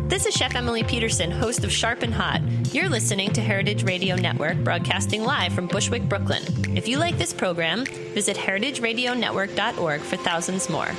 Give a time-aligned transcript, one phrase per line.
[0.00, 2.40] This is Chef Emily Peterson, host of Sharp and Hot.
[2.72, 6.42] You're listening to Heritage Radio Network, broadcasting live from Bushwick, Brooklyn.
[6.76, 10.90] If you like this program, visit heritageradionetwork.org for thousands more.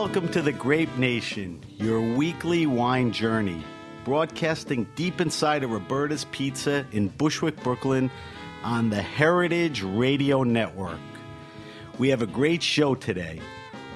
[0.00, 3.64] Welcome to the Grape Nation, your weekly wine journey,
[4.04, 8.08] broadcasting deep inside of Roberta's Pizza in Bushwick, Brooklyn,
[8.62, 11.00] on the Heritage Radio Network.
[11.98, 13.40] We have a great show today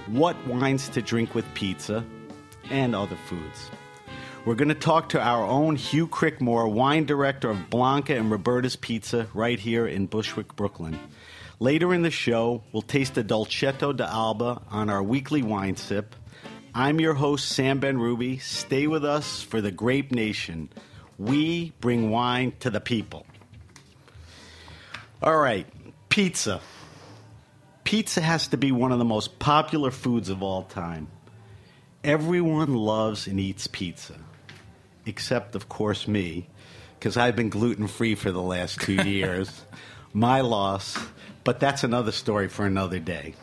[0.08, 2.04] what wines to drink with pizza
[2.68, 3.70] and other foods.
[4.44, 8.74] We're going to talk to our own Hugh Crickmore, wine director of Blanca and Roberta's
[8.74, 10.98] Pizza, right here in Bushwick, Brooklyn.
[11.62, 16.16] Later in the show, we'll taste the Dolcetto d'Alba on our weekly wine sip.
[16.74, 18.42] I'm your host, Sam Benrubi.
[18.42, 20.70] Stay with us for the Grape Nation.
[21.18, 23.26] We bring wine to the people.
[25.22, 25.64] All right,
[26.08, 26.60] pizza.
[27.84, 31.06] Pizza has to be one of the most popular foods of all time.
[32.02, 34.16] Everyone loves and eats pizza,
[35.06, 36.48] except, of course, me,
[36.98, 39.64] because I've been gluten free for the last two years.
[40.12, 40.98] My loss.
[41.44, 43.34] But that's another story for another day.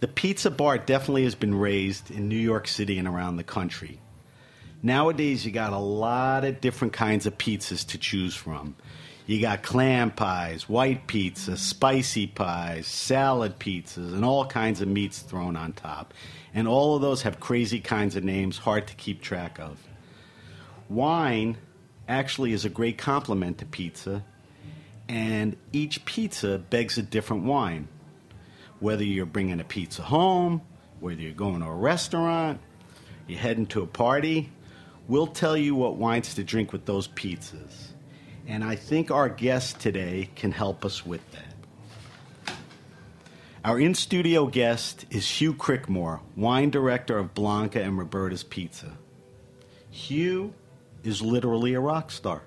[0.00, 4.00] The pizza bar definitely has been raised in New York City and around the country.
[4.82, 8.76] Nowadays, you got a lot of different kinds of pizzas to choose from.
[9.26, 15.20] You got clam pies, white pizza, spicy pies, salad pizzas, and all kinds of meats
[15.20, 16.12] thrown on top.
[16.52, 19.78] And all of those have crazy kinds of names, hard to keep track of.
[20.90, 21.56] Wine
[22.06, 24.22] actually is a great complement to pizza
[25.08, 27.88] and each pizza begs a different wine.
[28.80, 30.62] Whether you're bringing a pizza home,
[31.00, 32.60] whether you're going to a restaurant,
[33.26, 34.50] you're heading to a party,
[35.08, 37.88] we'll tell you what wines to drink with those pizzas.
[38.46, 42.54] And I think our guest today can help us with that.
[43.64, 48.98] Our in studio guest is Hugh Crickmore, wine director of Blanca and Roberta's Pizza.
[49.90, 50.52] Hugh
[51.02, 52.42] is literally a rock star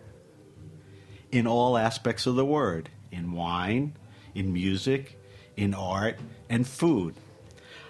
[1.32, 3.96] in all aspects of the word in wine,
[4.36, 5.20] in music,
[5.56, 7.16] in art, and food.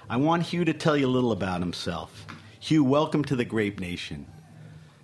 [0.10, 2.26] I want Hugh to tell you a little about himself.
[2.60, 4.26] Hugh, welcome to the Grape Nation.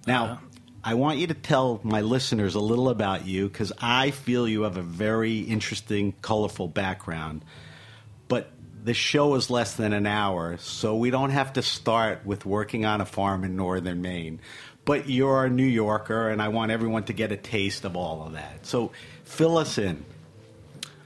[0.08, 0.38] Now, uh,
[0.84, 4.64] I want you to tell my listeners a little about you because I feel you
[4.64, 7.44] have a very interesting, colorful background.
[8.28, 8.52] But
[8.84, 12.86] the show is less than an hour, so we don't have to start with working
[12.86, 14.42] on a farm in northern Maine
[14.86, 18.26] but you're a New Yorker, and I want everyone to get a taste of all
[18.26, 18.66] of that.
[18.66, 18.92] So
[19.24, 20.06] fill us in.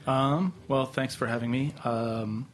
[0.06, 1.74] Um, well, thanks for having me.
[1.84, 2.48] Um,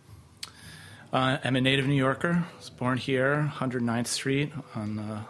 [1.12, 2.44] uh, I'm a native New Yorker.
[2.44, 5.20] I was born here, 109th Street on the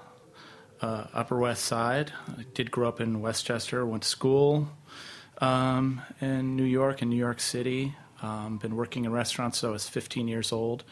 [0.85, 2.12] uh, Upper West Side.
[2.29, 4.69] I did grow up in Westchester, went to school
[5.38, 7.94] um, in New York in New York City.
[8.23, 10.85] Um, been working in restaurants since I was 15 years old.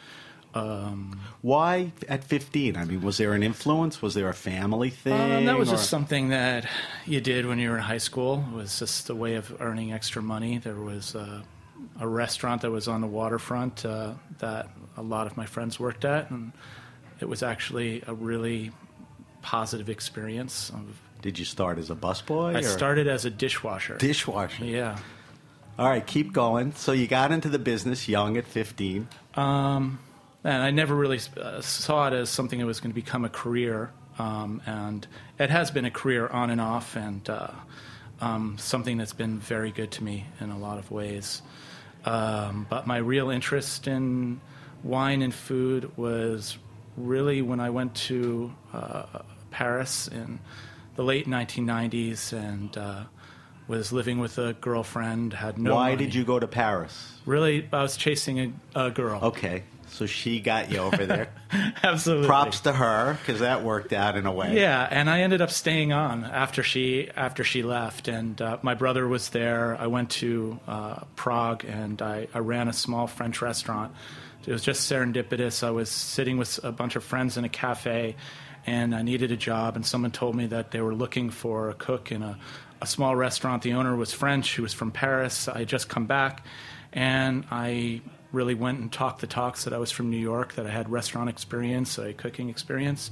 [0.55, 2.77] Why at 15?
[2.77, 4.01] I mean, was there an influence?
[4.03, 5.13] Was there a family thing?
[5.39, 6.67] Um, that was or- just something that
[7.07, 8.45] you did when you were in high school.
[8.53, 10.59] It was just a way of earning extra money.
[10.59, 11.43] There was a,
[12.01, 16.05] a restaurant that was on the waterfront uh, that a lot of my friends worked
[16.05, 16.53] at, and
[17.21, 18.71] it was actually a really
[19.41, 20.71] positive experience.
[20.71, 22.57] Of, Did you start as a busboy?
[22.57, 23.97] I or started as a dishwasher.
[23.97, 24.65] dishwasher.
[24.65, 24.99] yeah.
[25.79, 26.75] All right, keep going.
[26.75, 29.09] So you got into the business young at 15.
[30.45, 33.29] And I never really uh, saw it as something that was going to become a
[33.29, 33.93] career.
[34.19, 35.07] Um, and
[35.39, 37.49] it has been a career on and off, and uh,
[38.21, 41.43] um, something that's been very good to me in a lot of ways.
[42.05, 44.41] Um, but my real interest in
[44.83, 46.59] wine and food was
[46.97, 49.05] really when I went to uh,
[49.51, 50.41] Paris in
[50.97, 53.05] the late 1990s and uh,
[53.69, 55.33] was living with a girlfriend.
[55.33, 55.75] Had no.
[55.75, 56.05] Why money.
[56.05, 57.19] did you go to Paris?
[57.25, 59.21] Really, I was chasing a, a girl.
[59.23, 59.63] Okay,
[59.93, 61.29] so she got you over there.
[61.83, 62.27] Absolutely.
[62.27, 64.59] Props to her because that worked out in a way.
[64.59, 68.75] Yeah, and I ended up staying on after she after she left, and uh, my
[68.75, 69.77] brother was there.
[69.79, 73.95] I went to uh, Prague, and I, I ran a small French restaurant.
[74.47, 75.63] It was just serendipitous.
[75.63, 78.17] I was sitting with a bunch of friends in a cafe,
[78.67, 81.75] and I needed a job, and someone told me that they were looking for a
[81.75, 82.39] cook in a,
[82.81, 83.63] a small restaurant.
[83.63, 84.51] The owner was French.
[84.51, 85.49] He was from Paris.
[85.49, 86.45] I had just come back,
[86.95, 88.01] and I
[88.33, 90.91] really went and talked the talks that I was from New York, that I had
[90.91, 93.11] restaurant experience, a cooking experience,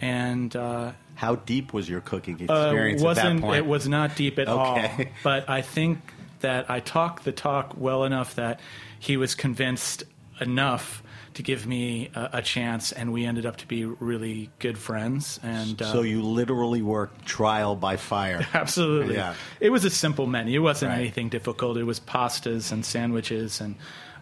[0.00, 3.56] and uh, How deep was your cooking uh, experience at that wasn't point?
[3.56, 4.78] it was not deep at all.
[4.78, 5.12] Okay.
[5.22, 5.98] But I think
[6.40, 8.60] that I talked the talk well enough that
[8.98, 10.04] he was convinced
[10.40, 11.02] enough
[11.36, 15.38] to give me a, a chance, and we ended up to be really good friends.
[15.42, 18.46] And uh, so you literally worked trial by fire.
[18.54, 19.14] Absolutely.
[19.14, 19.34] Yeah.
[19.60, 20.60] It was a simple menu.
[20.60, 21.00] It wasn't Right.
[21.00, 21.76] anything difficult.
[21.76, 23.76] It was pastas and sandwiches and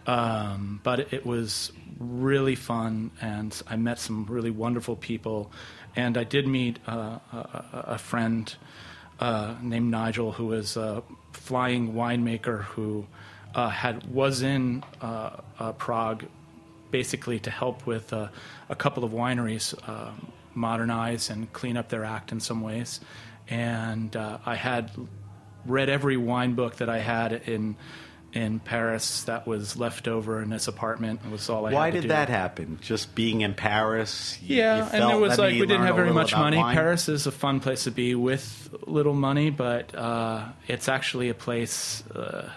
[0.07, 5.51] um, but it was really fun and I met some really wonderful people
[5.95, 8.53] and I did meet uh, a, a- a friend
[9.19, 11.01] uh, named Nigel who was a
[11.33, 13.07] flying winemaker who
[13.55, 16.25] uh, had was in uh, uh, Prague
[16.91, 18.27] basically to help with uh,
[18.69, 20.11] a couple of wineries uh,
[20.53, 22.99] modernize and clean up their act in some ways.
[23.47, 24.91] And uh, I had
[25.65, 27.75] read every wine book that I had in
[28.33, 31.21] in Paris that was left over in this apartment.
[31.25, 32.07] It was all I Why had to did do.
[32.09, 32.79] that happen?
[32.81, 34.37] Just being in Paris?
[34.43, 36.57] you- Yeah, you and it was like we didn't have very much money.
[36.57, 36.75] wine?
[36.75, 41.33] Paris is a fun place to be with little money, but uh, it's actually a
[41.33, 42.03] place.
[42.13, 42.49] Uh,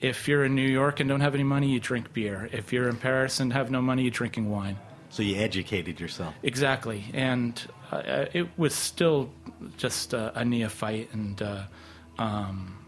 [0.00, 2.48] if you're in New York and don't have any money, you drink beer.
[2.52, 4.78] If you're in Paris and have no money, you're drinking wine.
[5.10, 6.34] So you educated yourself.
[6.42, 7.60] Exactly, and
[7.90, 9.30] uh, it was still
[9.76, 11.62] just a, a neophyte, and uh,
[12.18, 12.78] um,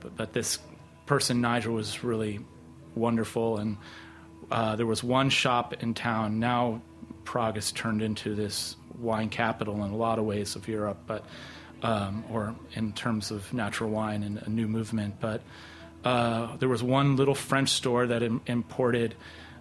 [0.00, 0.58] but, but this
[1.06, 2.40] person Nigel was really
[2.94, 3.78] wonderful, and
[4.50, 6.38] uh, there was one shop in town.
[6.38, 6.82] Now
[7.24, 11.24] Prague has turned into this wine capital in a lot of ways of Europe, but
[11.82, 15.14] um, or in terms of natural wine and a new movement.
[15.18, 15.42] But
[16.04, 19.14] uh, there was one little French store that Im- imported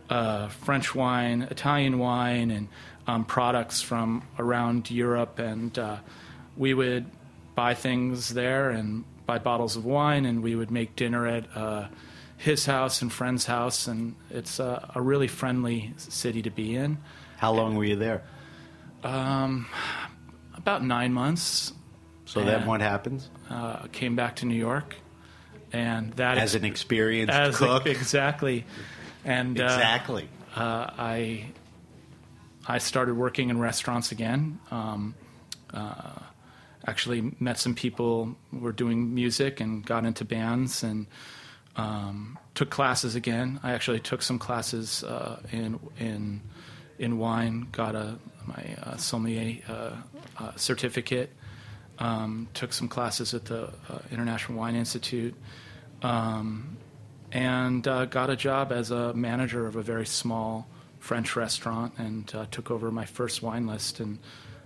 [0.09, 2.67] uh, French wine, Italian wine, and
[3.07, 5.97] um, products from around Europe, and uh,
[6.57, 7.05] we would
[7.55, 11.87] buy things there and buy bottles of wine, and we would make dinner at uh,
[12.37, 16.97] his house and friend's house, and it's a, a really friendly city to be in.
[17.37, 18.23] How long were you there?
[19.03, 21.73] About nine months,
[22.25, 22.67] So then Yeah.
[22.67, 23.29] what happens?
[23.49, 24.95] uh, came back to New York,
[25.71, 27.85] and that As an experienced as cook?
[27.85, 28.65] exactly,
[29.23, 30.29] and uh, exactly.
[30.55, 31.45] uh, I
[32.67, 34.59] I started working in restaurants again.
[34.71, 35.15] Um,
[35.73, 36.19] uh,
[36.85, 41.07] actually, met some people who were doing music and got into bands and
[41.75, 43.59] um, took classes again.
[43.63, 46.41] I actually took some classes uh, in in
[46.97, 47.67] in wine.
[47.71, 49.95] Got a my uh, sommelier uh,
[50.37, 51.31] uh, certificate.
[51.99, 55.35] Um, took some classes at the uh, International Wine Institute
[56.01, 56.77] um,
[57.33, 60.65] and uh, got a job as a manager of a very small
[60.99, 63.99] French restaurant and uh, took over my first wine list.
[63.99, 64.17] And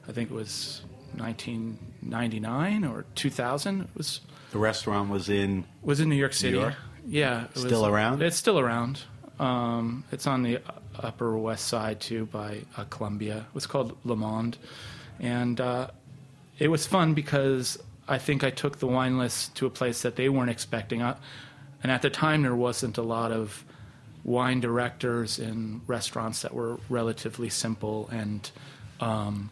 [0.07, 0.83] I think it was
[1.17, 3.81] 1999 or 2000.
[3.81, 4.21] It was
[4.51, 5.65] The restaurant was in.
[5.81, 6.53] was in New York City.
[6.53, 6.75] New York?
[7.07, 8.21] Yeah, it Still was- around?
[8.21, 9.01] It's still around.
[9.39, 10.59] Um, it's on the
[10.99, 13.37] Upper West Side too, by uh, Columbia.
[13.49, 14.57] It was called Le Monde,
[15.19, 15.87] and uh,
[16.63, 17.77] it was fun because
[18.07, 21.03] I think I took the wine list to a place that they weren't expecting.
[21.03, 21.17] I,
[21.83, 23.65] and at the time, there wasn't a lot of
[24.23, 28.49] wine directors in restaurants that were relatively simple and
[29.01, 29.49] um,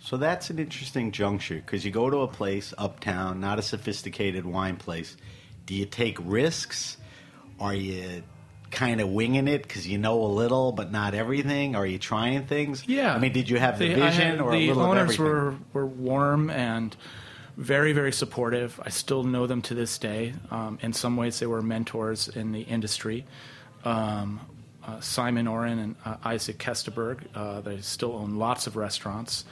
[0.00, 4.44] So that's an interesting juncture because you go to a place uptown, not a sophisticated
[4.44, 5.16] wine place.
[5.66, 6.96] Do you take risks?
[7.60, 8.24] Are you
[8.70, 11.74] kind of winging it because you know a little but not everything?
[11.76, 12.86] Are you trying things?
[12.86, 13.14] Yeah.
[13.14, 14.98] I mean, did you have the, I vision had- or the a little bit of
[15.02, 16.94] owners were were warm and
[17.56, 18.80] very very supportive.
[18.82, 20.34] I still know them to this day.
[20.50, 23.26] Um, in some ways, they were mentors in the industry.
[23.84, 24.40] Um,
[24.82, 27.20] uh, Simon Oren and uh, Isaac Kesterberg.
[27.34, 29.44] Uh, they still own lots of restaurants,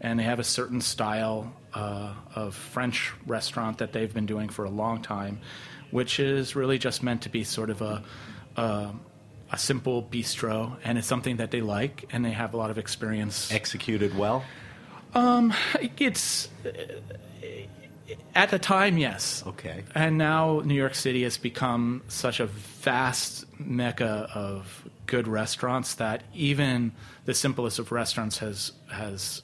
[0.00, 4.64] and they have a certain style uh, of French restaurant that they've been doing for
[4.64, 5.40] a long time,
[5.90, 8.04] which is really just meant to be sort of a.
[8.56, 8.92] a
[9.50, 12.78] a simple bistro, and it's something that they like, and they have a lot of
[12.78, 14.44] experience executed well.
[15.14, 15.54] Um,
[15.98, 16.48] it's
[18.34, 19.42] at the time, yes.
[19.46, 19.84] Okay.
[19.94, 26.22] And now New York City has become such a vast mecca of good restaurants that
[26.34, 26.92] even
[27.24, 29.42] the simplest of restaurants has has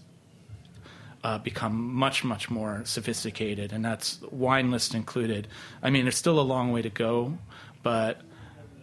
[1.25, 5.47] uh, become much much more sophisticated, and that's wine list included.
[5.83, 7.38] I mean, there's still a long way to go,
[7.83, 8.21] but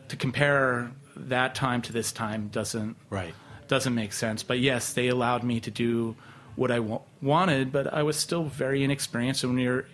[0.09, 3.33] to compare that time to this time doesn't Right.
[3.67, 4.43] doesn't make sense.
[4.43, 6.15] But yes, they allowed me to do
[6.55, 9.43] what I wa- wanted, but I was still very inexperienced.
[9.43, 9.85] And when you're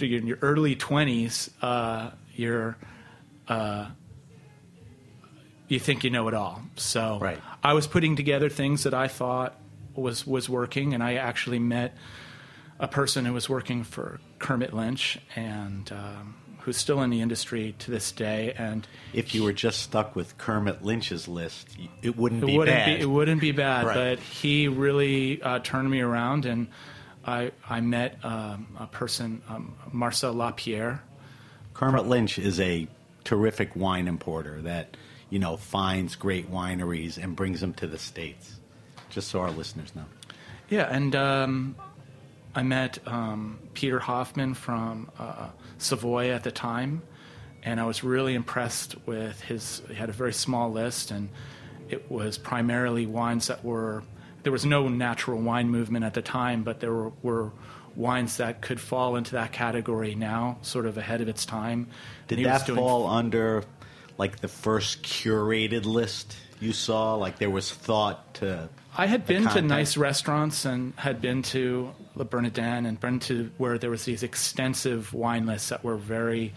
[0.00, 2.76] in your early twenties, uh, you're
[3.48, 3.86] uh,
[5.68, 6.62] you think you know it all.
[6.76, 7.40] So Right.
[7.62, 9.54] I was putting together things that I thought
[9.94, 11.96] was was working, and I actually met
[12.78, 15.90] a person who was working for Kermit Lynch and.
[15.92, 20.14] Um, Who's still in the industry to this day, and If you were just stuck
[20.14, 21.68] with Kermit Lynch's list,
[22.02, 22.96] it wouldn't it be wouldn't bad.
[22.98, 23.86] be it wouldn't be bad.
[23.86, 23.94] Right.
[23.94, 26.68] But he really uh, turned me around, and
[27.24, 31.02] I I met um, a person, um, Marcel Lapierre.
[31.74, 32.86] Kermit Lynch is a
[33.24, 34.96] terrific wine importer that
[35.30, 38.58] you know finds great wineries and brings them to the states.
[39.08, 40.04] Just so our listeners know.
[40.68, 41.74] Yeah, and um,
[42.54, 45.48] I met um, Peter Hoffman from uh,
[45.80, 47.02] Savoy at the time,
[47.62, 49.82] and I was really impressed with his.
[49.88, 51.28] He had a very small list, and
[51.88, 54.02] it was primarily wines that were.
[54.42, 57.52] There was no natural wine movement at the time, but there were, were
[57.94, 61.88] wines that could fall into that category now, sort of ahead of its time.
[62.28, 63.64] Did And he was that fall under
[64.20, 67.14] like the first curated list you saw?
[67.14, 68.68] Like there was thought to.
[68.96, 73.50] I had been to nice restaurants and had been to Le Bernardin and been to
[73.56, 76.52] where there was these extensive wine lists that were very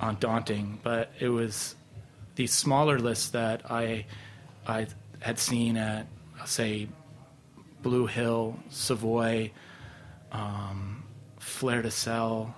[0.00, 0.80] uh, daunting.
[0.82, 1.76] But it was
[2.34, 4.06] these smaller lists that I
[4.66, 4.88] I
[5.20, 6.08] had seen at
[6.46, 6.88] say
[7.80, 9.52] Blue Hill, Savoy,
[10.32, 11.04] um,
[11.38, 12.52] Fleur de Sel.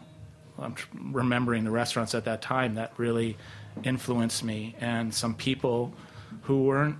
[0.58, 0.74] I'm
[1.12, 3.36] remembering the restaurants at that time that really
[3.82, 5.92] influenced me, and some people
[6.42, 6.96] who weren't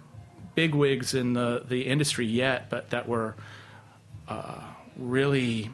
[0.55, 3.35] bigwigs in the, the industry yet, but that were
[4.29, 4.61] uh,
[4.97, 5.71] really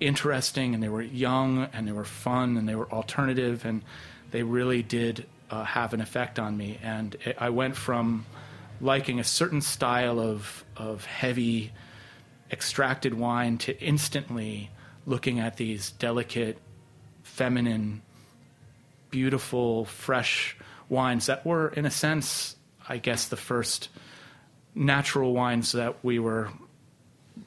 [0.00, 3.82] interesting, and they were young, and they were fun, and they were alternative, and
[4.30, 6.78] they really did uh, have an effect on me.
[6.82, 8.26] And it, I went from
[8.80, 11.72] liking a certain style of of heavy
[12.50, 14.70] extracted wine to instantly
[15.06, 16.58] looking at these delicate,
[17.22, 18.02] feminine,
[19.10, 20.56] beautiful, fresh
[20.88, 22.56] wines that were, in a sense,
[22.88, 23.88] I guess, the first
[24.74, 26.48] natural wines that we were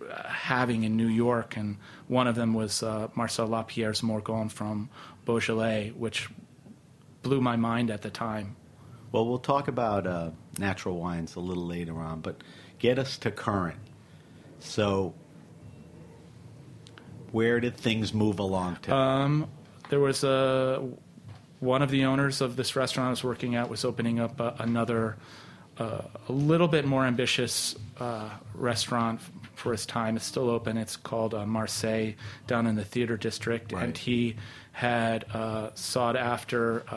[0.09, 1.57] uh, having in New York.
[1.57, 1.77] And
[2.07, 4.89] one of them was uh, Marcel Lapierre's Morgon from
[5.25, 6.29] Beaujolais, which
[7.21, 8.55] blew my mind at the time.
[9.11, 12.41] Well, we'll talk about uh, natural wines a little later on, but
[12.79, 13.79] get us to current.
[14.59, 15.13] So,
[17.31, 18.93] where did things move along to?
[19.89, 20.81] there was a
[21.61, 24.55] one of the owners of this restaurant I was working at was opening up a,
[24.59, 25.15] another
[25.77, 29.21] uh, a little bit more ambitious uh, restaurant
[29.55, 30.15] for his time.
[30.17, 30.77] It's still open.
[30.77, 32.13] It's called uh, Marseille
[32.45, 33.83] down in the theater district, Right.
[33.85, 34.35] and he
[34.73, 36.95] had uh, sought after uh,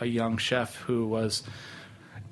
[0.00, 1.42] a, a young chef who was.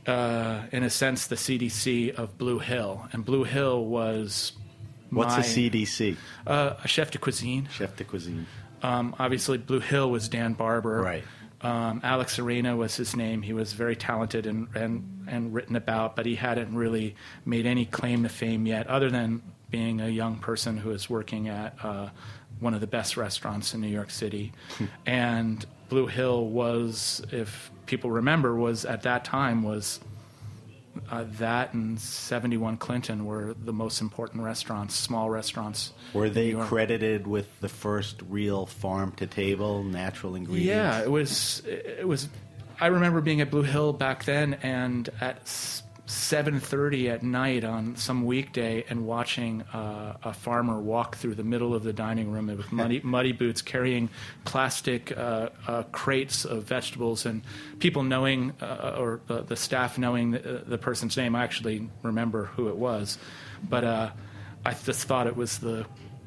[0.07, 4.53] Uh, in a sense, the CDC of Blue Hill, and Blue Hill was
[5.11, 6.17] What's my, a CDC?
[6.47, 7.69] Uh, a chef de cuisine.
[7.71, 8.47] Chef de cuisine.
[8.83, 11.01] Um, obviously, Blue Hill was Dan Barber.
[11.01, 11.25] Right.
[11.61, 13.43] Um, Alex Ureña was his name.
[13.43, 17.85] He was very talented and, and, and written about, but he hadn't really made any
[17.85, 22.11] claim to fame yet, other than being a young person who is working at uh,
[22.61, 24.53] one of the best restaurants in New York City.
[25.07, 30.01] and Blue Hill was, if people remember, was at that time was
[31.11, 35.93] uh, that and 71 Clinton were the most important restaurants, small restaurants.
[36.13, 40.69] Were they credited with the first real farm to table natural ingredients?
[40.69, 41.63] Yeah, it was.
[41.67, 42.29] It was.
[42.81, 45.49] I remember being at Blue Hill back then, and at
[46.09, 51.75] 7:30 at night on some weekday and watching uh, a farmer walk through the middle
[51.75, 54.09] of the dining room with muddy, muddy boots, carrying
[54.47, 57.43] plastic uh, uh, crates of vegetables, and
[57.79, 61.37] people knowing uh, or the, the, staff knowing the, the, person's name.
[61.37, 63.19] I actually remember who it was,
[63.69, 64.11] but uh,
[64.65, 65.85] I just thought it was the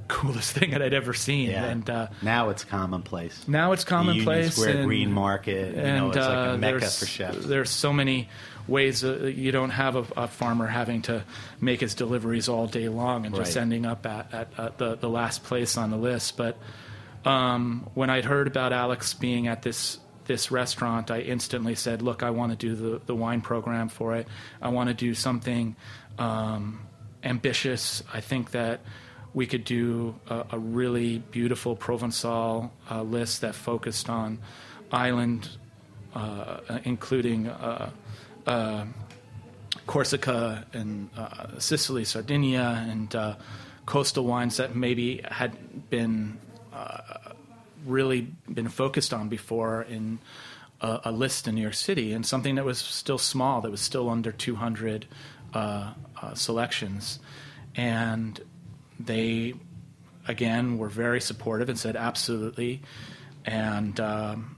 [0.08, 1.50] coolest thing that I'd ever seen.
[1.50, 1.66] Yeah.
[1.66, 3.48] And uh, now it's commonplace.
[3.48, 4.26] Now it's commonplace.
[4.26, 7.46] The Union Square and, Green Market, and know, it's like a mecca for chefs.
[7.48, 8.30] There's so many
[8.72, 11.24] ways uh, you don't have a, a, farmer having to
[11.60, 15.10] make his deliveries all day long and just ending up at, at, at, the, the
[15.10, 16.38] last place on the list.
[16.38, 16.58] But
[17.26, 22.24] um, when I'd heard about Alex being at this this restaurant, I instantly said, "Look,
[22.24, 24.28] I want to do the, the wine program for it.
[24.62, 25.76] I want to do something
[26.18, 26.88] um,
[27.24, 28.02] ambitious.
[28.12, 28.80] I think that."
[29.34, 34.40] We could do a, a really beautiful Provençal uh, list that focused on
[34.92, 35.48] island,
[36.14, 37.92] uh, including uh,
[38.48, 38.86] uh,
[39.88, 43.36] Corsica and uh, Sicily, Sardinia, and uh,
[43.86, 46.40] coastal wines that maybe had been
[46.74, 47.34] uh,
[47.86, 50.20] really been focused on before in
[50.82, 53.82] a, a, list in New York City, and something that was still small, that was
[53.82, 55.08] still under 200
[55.54, 57.20] uh, uh, selections,
[57.76, 58.40] and
[59.00, 59.54] they
[60.28, 62.82] again were very supportive and said absolutely,
[63.46, 64.00] and.
[64.00, 64.58] Um,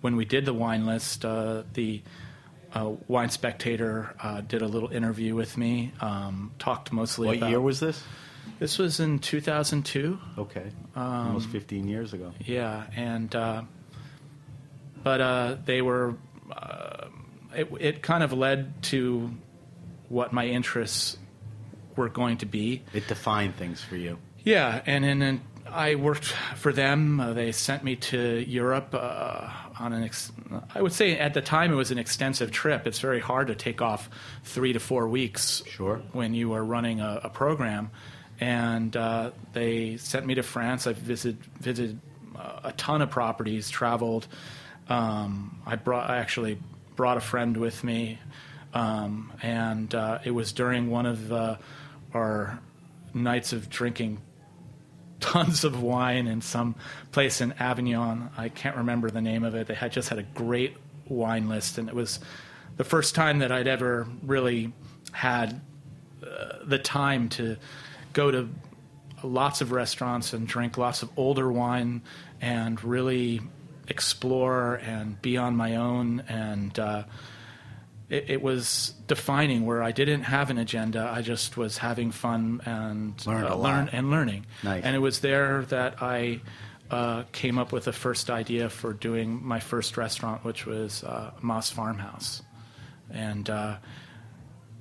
[0.00, 2.02] when we did the wine list, the
[2.74, 5.92] uh, Wine Spectator uh, did a little interview with me.
[6.00, 7.28] Um, talked mostly.
[7.28, 7.30] About.
[7.30, 8.02] What about, year was this?
[8.58, 10.18] This was in 2002.
[10.38, 12.32] Okay, um, almost 15 years ago.
[12.44, 13.62] Yeah, and uh,
[15.02, 16.16] but uh, they were.
[16.50, 17.08] Uh,
[17.54, 19.30] it, it kind of led to
[20.08, 21.18] what my interests
[21.96, 22.82] were going to be.
[22.94, 24.18] It defined things for you.
[24.44, 26.24] Yeah, and then I worked
[26.56, 27.20] for them.
[27.20, 30.04] Uh, they sent me to Europe uh, on an.
[30.04, 30.32] Ex-
[30.74, 32.86] I would say at the time it was an extensive trip.
[32.86, 34.08] It's very hard to take off
[34.44, 35.62] three to four weeks.
[35.66, 36.02] Sure.
[36.12, 37.90] When you are running a, a program,
[38.40, 40.86] and uh, they sent me to France.
[40.86, 42.00] I visited visited
[42.36, 43.70] uh, a ton of properties.
[43.70, 44.26] Traveled.
[44.88, 46.10] Um, I brought.
[46.10, 46.58] I actually
[46.96, 48.18] brought a friend with me,
[48.74, 51.56] um, and uh, it was during one of uh,
[52.14, 52.58] our
[53.14, 54.18] nights of drinking
[55.22, 56.74] tons of wine in some
[57.12, 58.28] place in Avignon.
[58.36, 59.66] I can't remember the name of it.
[59.66, 60.76] They had just had a great
[61.08, 62.20] wine list, and it was
[62.76, 64.72] the first time that I'd ever really
[65.12, 65.60] had
[66.22, 67.56] uh, the time to
[68.12, 68.48] go to
[69.22, 72.02] lots of restaurants and drink lots of older wine
[72.40, 73.40] and really
[73.88, 76.78] explore and be on my own and.
[76.78, 77.04] Uh,
[78.12, 81.10] it, it, was defining where I didn't have an agenda.
[81.10, 84.44] I just was having fun and uh, learn and learning.
[84.62, 84.84] Nice.
[84.84, 86.42] And it was there that I
[86.90, 91.30] uh, came up with the first idea for doing my first restaurant, which was uh,
[91.40, 92.42] Moss Farmhouse.
[93.10, 93.76] And uh,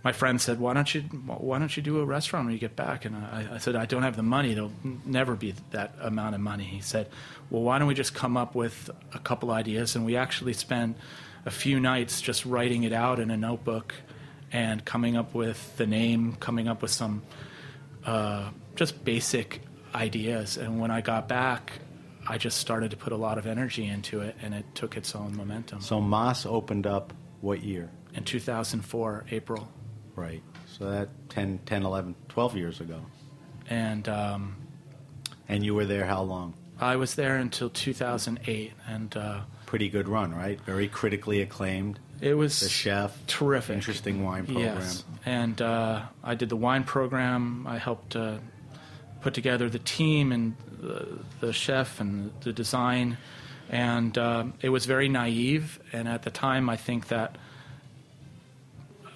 [0.04, 2.76] my friend said, "Why don't you Why don't you do a restaurant when you get
[2.76, 4.54] back?" And I, I said, "I don't have the money.
[4.54, 4.74] There'll
[5.06, 7.08] never be that amount of money." He said,
[7.50, 10.98] "Well, why don't we just come up with a couple ideas?" And we actually spent
[11.46, 13.94] a few nights just writing it out in a notebook
[14.52, 17.22] and coming up with the name, coming up with some
[18.06, 19.62] uh, just basic
[19.96, 20.58] ideas.
[20.58, 21.72] And when I got back,
[22.28, 25.16] I just started to put a lot of energy into it, and it took its
[25.16, 25.82] own momentum.
[25.82, 27.90] So Moss opened up what year?
[28.14, 29.68] In 2004, April.
[30.16, 30.44] Right.
[30.68, 33.02] So that 10, 10 11, 12 years ago.
[33.70, 34.56] And um,
[35.48, 36.54] and you were there how long?
[36.80, 40.60] I was there until 2008, and uh, pretty good run, right?
[40.66, 41.98] Very critically acclaimed.
[42.20, 44.76] It was the chef, terrific, interesting wine program.
[44.76, 47.66] Yes, and uh, I did the wine program.
[47.66, 48.40] I helped uh,
[49.22, 53.18] put together the team and the, the chef and the design,
[53.70, 55.80] and uh, it was very naive.
[55.94, 57.38] And at the time, I think that.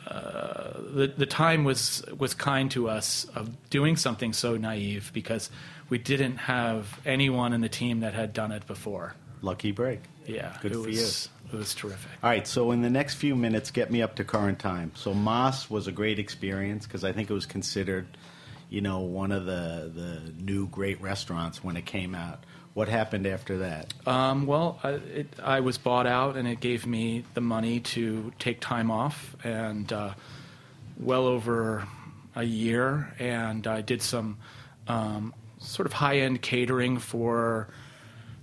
[0.07, 5.49] Uh, the, the time was was kind to us of doing something so naive because
[5.89, 9.15] we didn't have anyone in the team that had done it before.
[9.41, 9.99] Lucky break.
[10.27, 11.53] Yeah, good it for was, you.
[11.53, 12.11] It was terrific.
[12.23, 14.91] All right, so in the next few minutes, get me up to current time.
[14.95, 18.07] So Moss was a great experience because I think it was considered,
[18.69, 22.43] you know, one of the the new great restaurants when it came out.
[22.73, 23.93] What happened after that?
[24.05, 28.33] Um, well, I, it, I, was bought out, and it gave me the money to
[28.37, 30.13] take time off, and uh,
[30.99, 31.87] well over
[32.35, 34.39] a year, and I did some
[34.89, 37.69] um, sort of high end catering for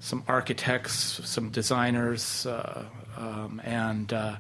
[0.03, 2.85] some architects, some designers, uh,
[3.17, 4.35] um, and uh,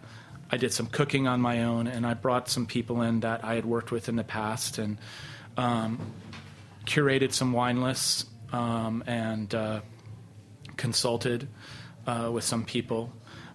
[0.51, 1.87] I did some cooking on my own.
[1.87, 4.98] And I brought some people in that I had worked with in the past and
[5.57, 6.01] um,
[6.85, 9.83] curated some wine lists um, and uh,
[10.77, 11.46] consulted
[12.09, 13.12] uh, with some people.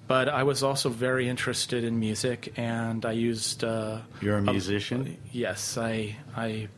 [0.08, 3.66] but I was also very interested in music, and I used.
[3.66, 5.18] Uh, You're a musician.
[5.34, 6.70] yes, I I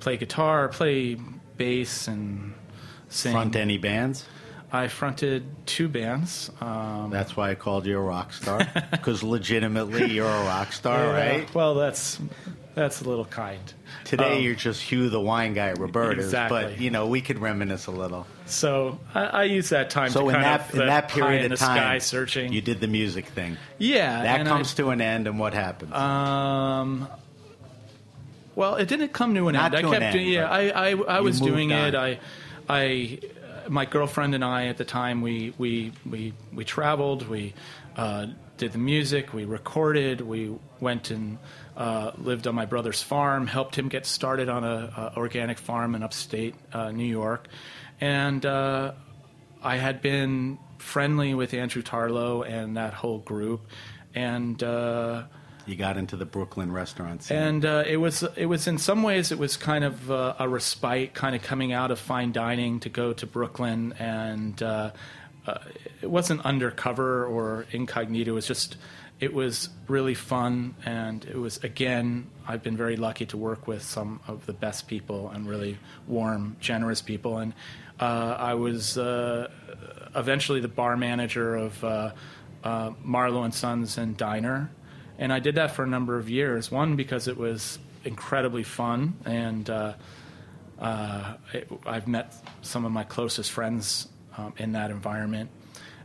[0.00, 1.18] play guitar, play
[1.58, 2.54] bass, and
[3.10, 3.32] sing.
[3.32, 4.24] Front any bands?
[4.70, 6.50] I fronted two bands.
[6.60, 8.60] Um, That's why I called you a rock star.
[8.90, 11.54] Because legitimately, you're a rock star, yeah, right?
[11.54, 12.18] Well, that's
[12.74, 13.60] that's a little kind.
[14.04, 16.26] Today, Um, you're just Hugh the wine guy at Roberta's.
[16.26, 16.62] Exactly.
[16.62, 18.26] But, you know, we could reminisce a little.
[18.46, 21.58] So I, I use that time So to in kind that, in that period of
[21.58, 22.52] time, searching.
[22.52, 23.56] you did the music thing.
[23.78, 25.92] yeah, That comes I, to an end, and what happens?
[25.92, 27.08] Um,
[28.54, 29.76] well, it didn't come to an Not end.
[29.76, 30.28] I to an kept end, doing.
[30.28, 31.94] Yeah, I, I, I was doing it.
[31.94, 32.20] I,
[32.68, 33.18] I,
[33.68, 37.28] my girlfriend and I at the time we we we we traveled.
[37.28, 37.54] We
[37.96, 38.26] uh,
[38.56, 39.32] did the music.
[39.32, 40.20] We recorded.
[40.20, 41.38] We went and
[41.76, 43.46] uh, lived on my brother's farm.
[43.46, 47.48] Helped him get started on a, a organic farm in upstate uh, New York,
[48.00, 48.92] and uh,
[49.62, 53.62] I had been friendly with Andrew Tarlow and that whole group,
[54.14, 54.62] and.
[55.68, 57.36] You got into the Brooklyn restaurant scene.
[57.36, 60.48] and uh, it was it was in some ways it was kind of uh, a
[60.48, 64.92] respite, kind of coming out of fine dining to go to Brooklyn, and uh,
[65.46, 65.58] uh,
[66.00, 68.30] it wasn't undercover or incognito.
[68.30, 68.78] It was just
[69.20, 73.82] it was really fun, and it was again I've been very lucky to work with
[73.82, 75.76] some of the best people and really
[76.06, 77.52] warm, generous people, and
[78.00, 79.50] uh, I was uh,
[80.16, 81.84] eventually the bar manager of
[83.04, 84.70] Marlowe and Sons and Diner
[85.18, 86.70] and I did that for a number of years.
[86.70, 89.94] One because it was incredibly fun, and uh,
[90.78, 95.50] uh, it, I've met some of my closest friends um, in that environment,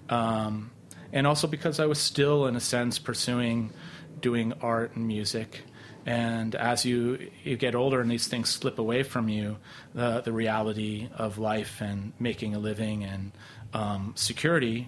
[0.10, 0.72] um,
[1.12, 3.72] and also because I was still, in a sense, pursuing
[4.20, 5.62] doing art and music.
[6.06, 9.58] And as you you get older and these things slip away from you,
[9.94, 13.32] the the reality of life and making a living and
[13.74, 14.88] um, security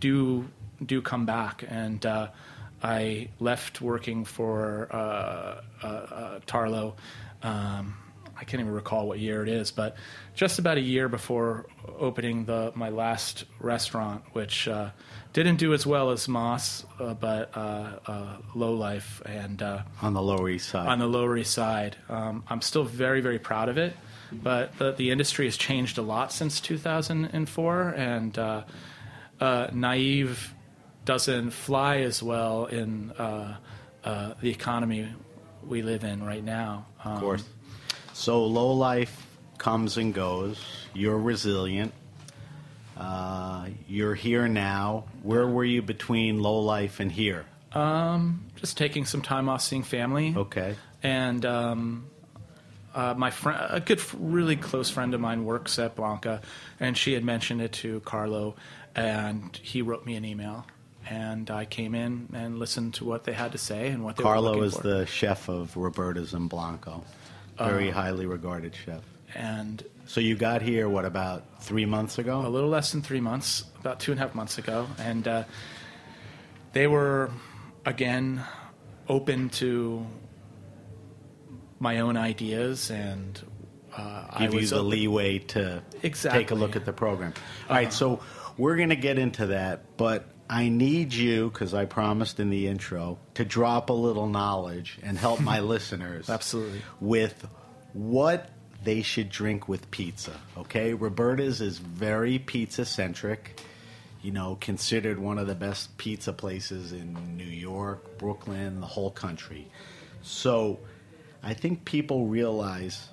[0.00, 0.48] do
[0.84, 2.04] do come back and.
[2.04, 2.28] Uh,
[2.84, 6.94] I left working for uh, uh, uh, Tarlow.
[7.42, 7.96] Um,
[8.36, 9.96] I can't even recall what year it is, but
[10.34, 11.64] just about a year before
[11.98, 14.90] opening the my last restaurant, which uh,
[15.32, 19.62] didn't do as well as Moss, uh, but uh, Low Life and
[20.02, 20.86] on the Lower East Side.
[20.86, 21.96] on the Lower East Side.
[22.10, 23.96] Um, I'm still very very proud of it,
[24.30, 28.64] but the, the industry has changed a lot since 2004, and
[29.72, 30.54] naive
[31.04, 33.56] doesn't fly as well in uh,
[34.04, 35.08] uh, the economy
[35.66, 36.86] we live in right now.
[37.04, 37.44] Um, of course.
[38.12, 39.26] So low life
[39.58, 40.62] comes and goes.
[40.94, 41.92] You're resilient.
[42.96, 45.04] Uh, you're here now.
[45.22, 47.44] Where were you between low life and here?
[47.72, 50.34] Um, just taking some time off, seeing family.
[50.36, 50.76] Okay.
[51.02, 52.06] And um,
[52.94, 56.40] uh, my friend, a good, really close friend of mine, works at Blanca,
[56.78, 58.54] and she had mentioned it to Carlo,
[58.94, 60.64] and he wrote me an email
[61.08, 64.22] and I came in and listened to what they had to say and what they
[64.22, 64.82] Carlo were looking is for.
[64.82, 67.00] the chef of Roberta's and Blanca,
[67.58, 69.02] very highly regarded chef.
[69.34, 72.46] and So you got here what about three months ago?
[72.46, 75.44] a little less than three months, about two and a half months ago, and uh,
[76.72, 77.30] they were
[77.84, 78.42] again
[79.08, 80.06] open to
[81.78, 83.40] my own ideas and.
[83.96, 86.40] Uh, I Give you the open- leeway to Exactly.
[86.40, 87.32] take a look at the program.
[87.70, 88.18] All right, so
[88.58, 92.68] we're going to get into that, but I need you because I promised in the
[92.68, 96.82] intro to drop a little knowledge and help my listeners Absolutely.
[97.00, 97.46] with
[97.92, 98.50] what
[98.82, 100.38] they should drink with pizza.
[100.58, 103.60] Okay, Roberta's is very pizza centric.
[104.22, 109.10] You know, considered one of the best pizza places in New York, Brooklyn, the whole
[109.10, 109.66] country.
[110.22, 110.78] So,
[111.42, 113.08] I think people realize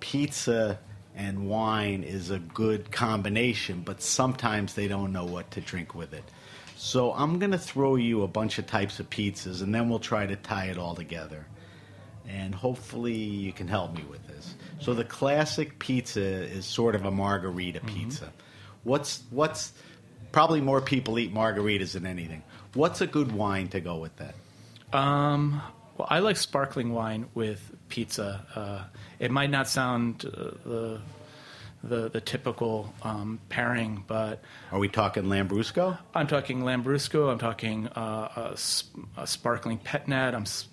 [0.00, 0.78] pizza
[1.14, 6.12] and wine is a good combination, but sometimes they don't know what to drink with
[6.12, 6.24] it.
[6.76, 9.98] So I'm going to throw you a bunch of types of pizzas, and then we'll
[9.98, 11.46] try to tie it all together.
[12.28, 14.54] And hopefully you can help me with this.
[14.80, 18.32] So the classic pizza is sort of a margarita pizza.
[18.82, 19.72] What's what's
[20.32, 22.42] probably more people eat margaritas than anything.
[22.74, 24.34] What's a good wine to go with that?
[24.92, 25.62] Um,
[25.96, 28.44] well, I like sparkling wine with pizza.
[28.54, 28.84] Uh,
[29.18, 31.00] it might not sound uh, the
[31.86, 35.96] the, the typical um, pairing, but Are we talking Lambrusco?
[36.14, 37.30] I'm talking Lambrusco.
[37.30, 38.54] I'm talking uh,
[39.16, 40.34] a, a sparkling pet-nat.
[40.34, 40.68] I'm s-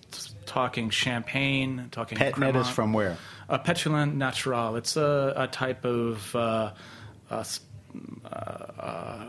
[0.46, 1.80] talking champagne.
[1.80, 3.18] I'm talking pet-nat is from where?
[3.50, 4.76] a Pétillant Naturel.
[4.78, 6.72] It's a, a type of uh,
[7.30, 7.44] uh,
[8.26, 9.26] uh, uh,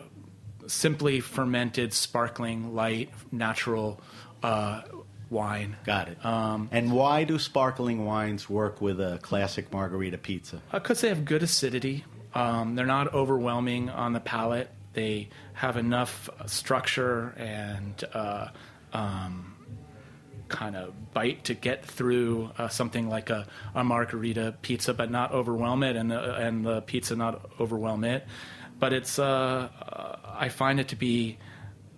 [0.67, 4.01] simply fermented, sparkling, light, natural
[4.43, 4.83] uh,
[5.35, 5.77] wine.
[5.85, 6.25] Got it.
[6.25, 10.63] Um, and why do sparkling wines work with a classic margarita pizza?
[10.73, 12.05] Because Uh, they have good acidity.
[12.35, 14.71] Um, they're not overwhelming on the palate.
[14.95, 18.47] they have enough structure and uh,
[18.93, 19.57] um,
[20.49, 23.45] kind of bite to get through uh, something like a,
[23.75, 28.25] a margarita pizza, but not overwhelm it, and the, and the pizza not overwhelm it.
[28.79, 31.39] But it's uh, uh, I find it to be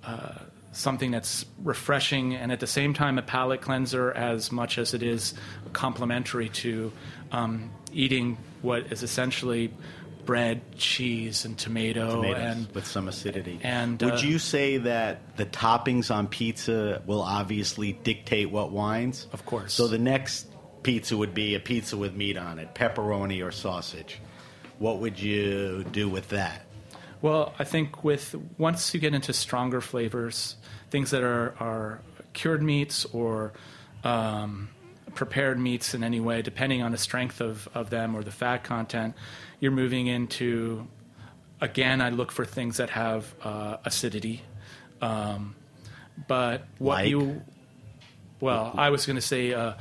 [0.04, 0.45] uh,
[0.76, 5.02] something that's refreshing and at the same time a palate cleanser as much as it
[5.02, 5.34] is
[5.72, 6.92] complementary to
[7.32, 9.72] um, eating what is essentially
[10.26, 13.60] bread, cheese, and tomato, Tomatoes and with some acidity.
[13.62, 19.28] and, would uh, you say that the toppings on pizza will obviously dictate what wines?
[19.32, 19.72] Of course.
[19.72, 20.48] So the next
[20.82, 24.20] pizza would be a pizza with meat on it, pepperoni or sausage.
[24.78, 26.65] What would you do with that?
[27.22, 30.56] Well, I think with once you get into stronger flavors,
[30.90, 32.00] things that are, are
[32.32, 33.52] cured meats or
[34.04, 34.68] um,
[35.14, 38.64] prepared meats in any way, depending on the strength of, of them or the fat
[38.64, 39.14] content,
[39.60, 40.86] you're moving into,
[41.60, 44.42] again, I look for things that have uh, acidity.
[45.00, 45.56] Um,
[46.28, 47.08] but what Like?
[47.08, 47.42] you,
[48.40, 49.74] well, I was going to say uh,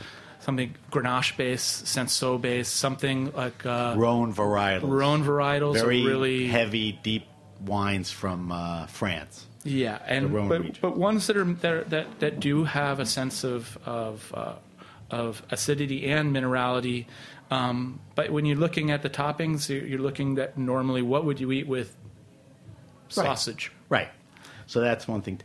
[0.45, 4.89] something Grenache based, Cinsault based, something like uh, Rhone varietals.
[4.89, 5.75] Rhone varietals.
[5.77, 7.25] are Very really heavy, deep
[7.65, 9.47] wines from uh, France.
[9.63, 10.77] Yeah, and Rhone but, region.
[10.81, 14.53] but ones that are that, that that do have a sense of of uh,
[15.10, 17.08] of acidity and minerality.
[17.51, 21.39] Um, but when you're looking at the toppings, you're, you're looking at normally what would
[21.39, 21.95] you eat with
[23.15, 23.25] Right.
[23.25, 23.71] sausage?
[23.88, 24.10] Right.
[24.65, 25.39] So that's one thing.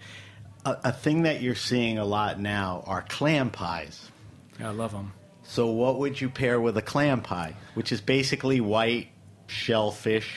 [0.64, 4.10] A, a thing that you're seeing a lot now are clam pies.
[4.58, 5.12] Yeah, I love them.
[5.42, 9.08] So what would you pair with a clam pie, which is basically white
[9.46, 10.30] shellfish?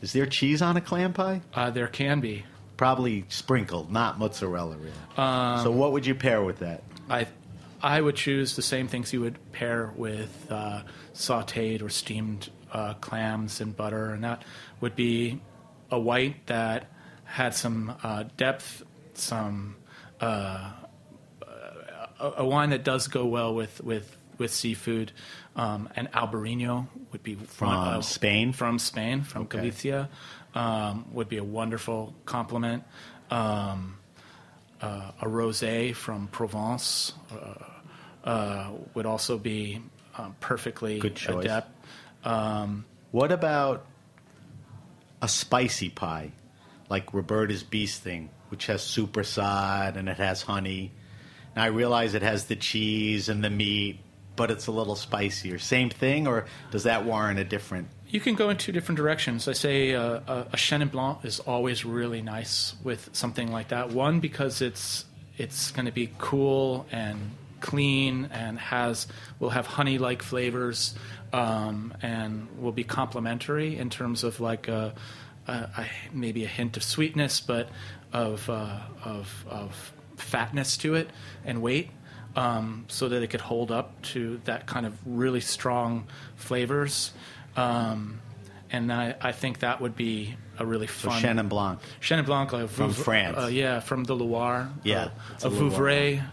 [0.00, 1.42] Is there cheese on a clam pie?
[1.54, 2.44] Uh, there can be.
[2.76, 4.92] Probably sprinkled, not mozzarella, really.
[5.62, 6.82] so what would you pair with that?
[7.08, 7.26] I
[7.82, 10.82] I would choose the same things you would pair with uh,
[11.14, 14.42] sautéed or steamed uh, clams and butter, and that
[14.80, 15.40] would be
[15.90, 16.86] a white that
[17.24, 18.82] had some uh, depth,
[19.14, 19.76] some
[20.20, 20.72] uh,
[22.22, 25.12] a, a wine that does go well with with with seafood.
[25.54, 28.52] Um, and Albarino would be From uh, Spain?
[28.54, 29.58] From Spain, from Okay.
[29.58, 30.08] Galicia,
[30.54, 32.84] um, would be a wonderful compliment.
[33.30, 33.98] Um,
[34.80, 39.82] uh, a rosé from Provence uh, uh, would also be
[40.16, 41.44] um, perfectly Good choice.
[41.44, 41.70] adept.
[42.24, 43.84] Um, What about
[45.20, 46.32] a spicy pie,
[46.88, 50.92] like Roberta's Bee Sting, which has soppressata and it has honey?
[51.56, 54.00] Now I realize it has the cheese and the meat,
[54.36, 55.58] but it's a little spicier.
[55.58, 57.88] Same thing, or does that warrant a different?
[58.12, 59.48] you can go in two different directions.
[59.48, 63.90] I say uh, a, Chenin Blanc is always really nice with something like that.
[63.90, 65.06] One because it's
[65.38, 69.06] it's going to be cool and clean and has
[69.40, 70.94] will have honey like flavors
[71.32, 74.92] um, and will be complementary in terms of like a,
[75.46, 77.70] a, a, maybe a hint of sweetness, but
[78.12, 81.10] of uh, of of fatness to it
[81.44, 81.90] and weight.
[82.34, 86.06] Um, so that it could hold up to that kind of really strong
[86.36, 87.12] flavors,
[87.56, 88.20] um,
[88.70, 91.20] and I, I think that would be a really fun.
[91.20, 91.78] So Chenin Blanc.
[92.00, 93.36] Chenin Blanc, like From Vouvray- France.
[93.38, 94.70] Uh, yeah, from the Loire.
[94.82, 95.10] Yeah, uh,
[95.42, 96.24] a a Vouvray,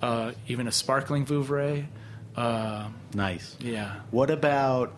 [0.00, 1.88] uh, even a sparkling Vouvray.
[2.34, 3.54] Uh, Nice.
[3.60, 3.96] yeah.
[4.12, 4.94] What about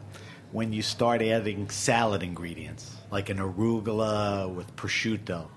[0.53, 5.49] when you start adding salad ingredients, like an arugula with prosciutto?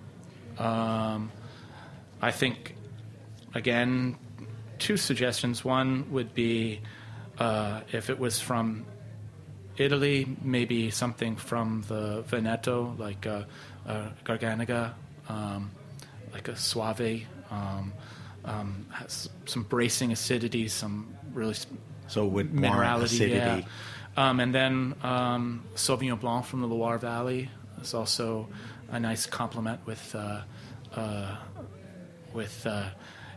[2.22, 2.76] I think,
[3.54, 4.18] again,
[4.78, 5.64] two suggestions.
[5.64, 6.82] One would be
[7.38, 8.86] uh, if it was from
[9.78, 13.44] Italy, maybe something from the Veneto, like uh,
[13.88, 14.94] uh, Garganega,
[15.30, 15.72] um,
[16.34, 17.94] like a Soave, um,
[18.46, 21.56] um, has some bracing acidity, some really
[22.08, 23.04] So minerality.
[23.04, 23.36] acidity.
[23.36, 23.62] Yeah.
[24.18, 27.50] Um, and then um, Sauvignon Blanc from the Loire Valley
[27.82, 28.50] is also
[28.92, 30.42] a nice complement with uh,
[30.94, 31.38] uh,
[32.34, 32.90] with uh,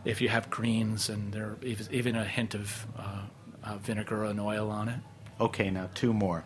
[0.05, 3.21] if you have greens and there even a hint of uh,
[3.63, 4.99] uh, vinegar and oil on it.
[5.39, 6.43] Okay, now two more.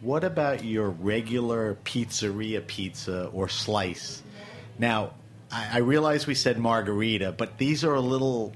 [0.00, 4.22] What about your regular pizzeria pizza or slice?
[4.78, 5.12] Now,
[5.52, 8.54] I, I realize we said margarita, but these are a little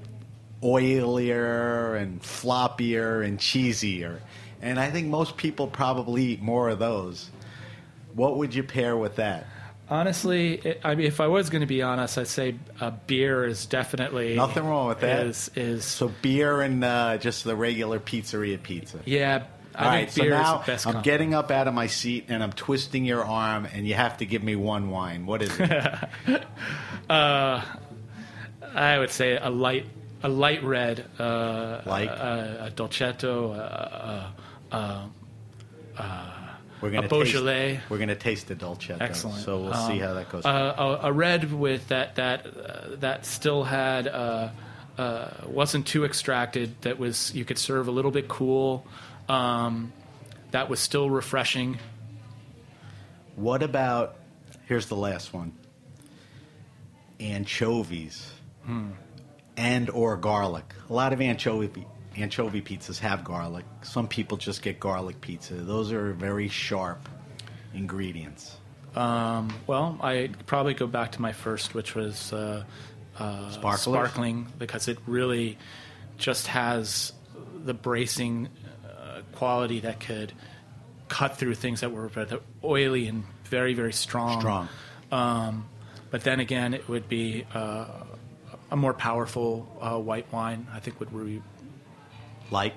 [0.63, 4.19] oilier and floppier and cheesier.
[4.61, 7.29] And I think most people probably eat more of those.
[8.13, 9.45] What would you pair with that?
[9.89, 13.45] Honestly, it, I mean, if I was going to be honest, I'd say uh, beer
[13.45, 15.27] is definitely Nothing wrong with that.
[15.27, 18.99] Is, is So beer and uh, just the regular pizzeria pizza.
[19.05, 19.43] yeah.
[19.77, 20.87] I All think so now is the best.
[20.87, 23.93] I'm com- getting up out of my seat and I'm twisting your arm, and you
[23.93, 25.25] have to give me one wine.
[25.25, 26.43] What is it?
[27.09, 29.85] I would say a light,
[30.23, 32.09] a light red, uh, Like?
[32.09, 34.31] a, a dolcetto,
[34.71, 35.11] uh,
[36.81, 37.75] We're a gonna Beaujolais.
[37.75, 39.01] Taste, we're going to taste the Dolcetto.
[39.01, 39.41] Excellent.
[39.41, 40.45] So we'll see how that goes.
[40.45, 44.49] Uh, a, a red with that that uh, that still had uh,
[44.97, 46.81] uh, wasn't too extracted.
[46.81, 48.85] That was you could serve a little bit cool.
[49.29, 49.93] Um,
[50.51, 51.79] that was still refreshing.
[53.35, 54.15] What about
[54.65, 55.53] here's the last one.
[57.19, 58.31] Anchovies
[59.57, 60.73] and or garlic.
[60.89, 61.85] A lot of anchovy
[62.17, 63.65] anchovy pizzas have garlic.
[63.83, 65.53] Some people just get garlic pizza.
[65.55, 67.07] Those are very sharp
[67.73, 68.57] ingredients.
[68.95, 72.63] Um, well, I probably go back to my first, which was uh,
[73.19, 75.57] uh, sparkling, because it really
[76.17, 77.11] just has
[77.63, 78.47] the bracing
[78.85, 80.31] uh, quality that could
[81.09, 84.39] cut through things that were rather oily and very, very strong.
[84.39, 84.69] Strong.
[85.11, 85.67] Um,
[86.09, 87.87] but then again, it would be uh,
[88.71, 90.67] a more powerful uh, white wine.
[90.73, 91.41] I think would be
[92.51, 92.75] Like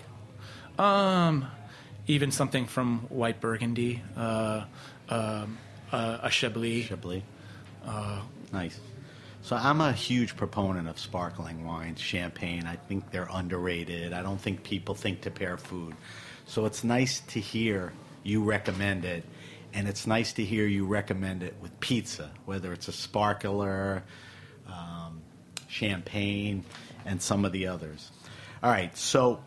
[2.09, 4.65] even something from white Burgundy, uh,
[5.09, 5.59] um,
[5.93, 6.87] uh, a Chablis.
[6.87, 7.23] Chablis.
[7.85, 8.21] Uh,
[8.53, 8.81] nice.
[9.43, 12.65] So I'm a huge proponent of sparkling wines, champagne.
[12.67, 14.13] I think they're underrated.
[14.13, 15.95] I don't think people think to pair food.
[16.47, 19.25] So it's nice to hear you recommend it,
[19.73, 24.03] and it's nice to hear you recommend it with pizza, whether it's a sparkler,
[24.67, 25.23] um,
[25.69, 26.65] champagne,
[27.05, 28.11] and some of the others.
[28.63, 29.41] All right, so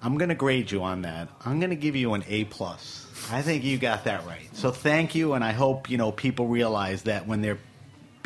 [0.00, 1.28] I'm going to grade you on that.
[1.44, 3.06] I'm going to give you an A plus.
[3.30, 4.48] I think you got that right.
[4.54, 7.58] So thank you, and I hope you know people realize that when they're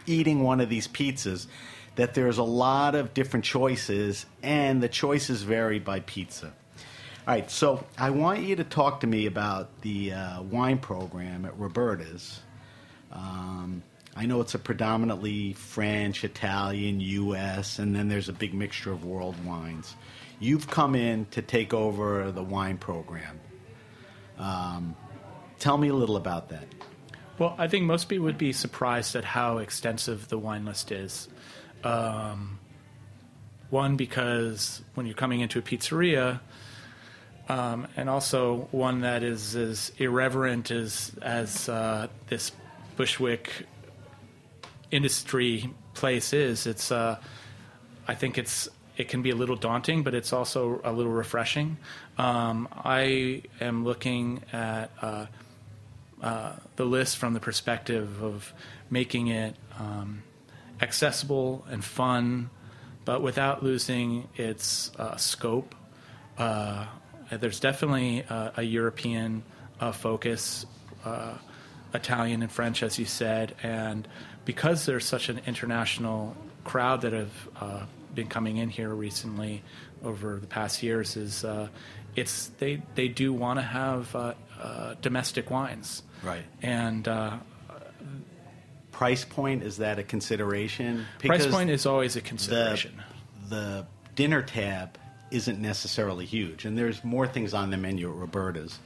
[0.07, 1.47] eating one of these pizzas,
[1.97, 6.53] that there's a lot of different choices, and the choices vary by pizza.
[7.27, 11.45] All right, so I want you to talk to me about the uh, wine program
[11.45, 12.41] at Roberta's.
[13.13, 13.83] Um,
[14.17, 19.05] I know it's a predominantly French, Italian, U.S., and then there's a big mixture of
[19.05, 19.95] world wines.
[20.43, 23.39] You've come in to take over the wine program.
[24.41, 24.97] Um,
[25.61, 26.65] tell me a little about that.
[27.39, 31.29] Well, I think most people would be surprised at how extensive the wine list is.
[31.85, 32.59] Um,
[33.71, 36.41] one, because when you're coming into a pizzeria,
[37.49, 42.51] um, and also one that is as irreverent as as uh, this
[42.97, 43.65] Bushwick
[44.91, 46.67] industry place is.
[46.67, 47.21] It's uh,
[48.09, 51.79] I think it's it can be a little daunting, but it's also a little refreshing.
[52.19, 55.27] Um, I am looking at uh,
[56.21, 58.53] uh, the list from the perspective of
[58.91, 60.23] making it um,
[60.81, 62.51] accessible and fun,
[63.05, 65.75] but without losing its uh, scope.
[66.37, 66.87] Uh,
[67.31, 69.43] there's definitely a, a European
[69.81, 70.67] uh, focus,
[71.05, 71.35] uh,
[71.95, 74.07] Italian and French, as you said, and
[74.45, 79.63] because there's such an international crowd that have uh, been coming in here recently
[80.05, 81.69] over the past years, is uh,
[82.17, 86.45] it's they they do want to have uh, uh, domestic wines, Right.
[86.63, 87.39] and uh,
[88.91, 91.07] Price point is that a consideration?
[91.19, 93.03] price point is always a the consideration.
[93.49, 94.99] the dinner tab
[95.31, 98.79] isn't necessarily huge, and there's more things on the menu at Roberta's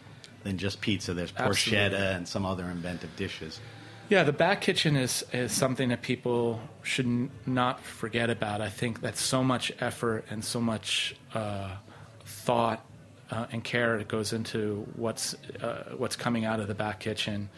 [0.44, 1.12] than just pizza.
[1.12, 1.98] There's porchetta Absolutely.
[2.06, 3.60] and some other inventive dishes.
[4.09, 8.61] Yeah, the back kitchen is, is something that people should n- not forget about.
[8.61, 11.77] I think that so much effort and so much uh,
[12.25, 12.85] thought
[13.31, 17.49] uh, and care that goes into what's uh, what's coming out of the back kitchen.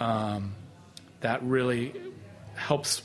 [0.00, 0.54] Um,
[1.20, 1.92] that really
[2.54, 3.02] helps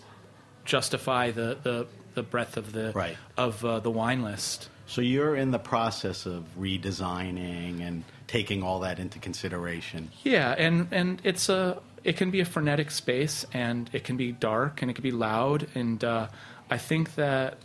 [0.63, 3.17] justify the, the, the breadth of the Right.
[3.35, 4.69] of uh, the wine list.
[4.85, 10.11] So you're in the process of redesigning and taking all that into consideration.
[10.23, 14.31] Yeah, and and it's a it can be a frenetic space, and it can be
[14.31, 16.27] dark, and it can be loud, and uh,
[16.69, 17.57] I think that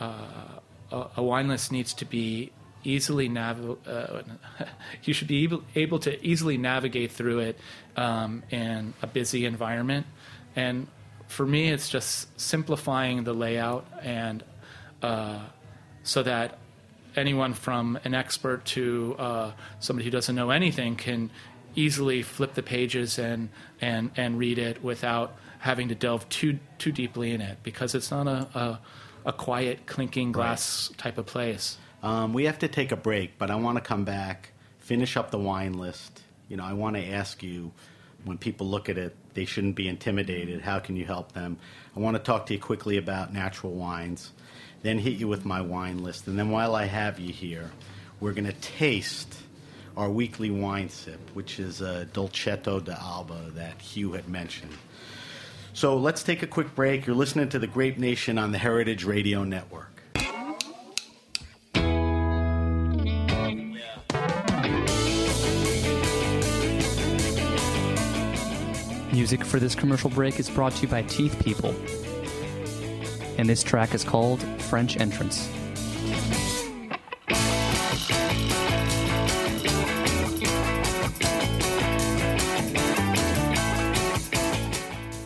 [0.00, 0.58] uh,
[0.90, 2.50] a, wine list needs to be
[2.82, 4.22] easily nav- uh,
[5.04, 7.58] you should be able, able to easily navigate through it
[7.96, 10.06] um, in a busy environment,
[10.56, 10.88] and
[11.28, 14.44] for me, it's just simplifying the layout and
[15.02, 15.40] uh,
[16.02, 16.58] so that
[17.16, 21.30] anyone from an expert to uh, somebody who doesn't know anything can
[21.74, 23.48] easily flip the pages and
[23.80, 28.10] and and read it without having to delve too too deeply in it because it's
[28.10, 28.80] not a a,
[29.26, 31.78] a quiet clinking glass type of place.
[32.02, 35.30] Um, we have to take a break, but I want to come back, finish up
[35.30, 36.20] the wine list.
[36.48, 37.72] You know, I want to ask you
[38.24, 40.60] when people look at it, they shouldn't be intimidated.
[40.60, 41.56] How can you help them?
[41.96, 44.32] I want to talk to you quickly about natural wines,
[44.82, 46.26] then hit you with my wine list.
[46.26, 47.70] And then while I have you here,
[48.20, 49.34] we're going to taste
[49.96, 54.72] our weekly wine sip, which is a Dolcetto d'Alba that Hugh had mentioned.
[55.72, 57.06] So let's take a quick break.
[57.06, 59.90] You're listening to the Grape Nation on the Heritage Radio Network.
[69.12, 71.74] Music for this commercial break is brought to you by Teeth People.
[73.38, 75.48] And this track is called French Entrance.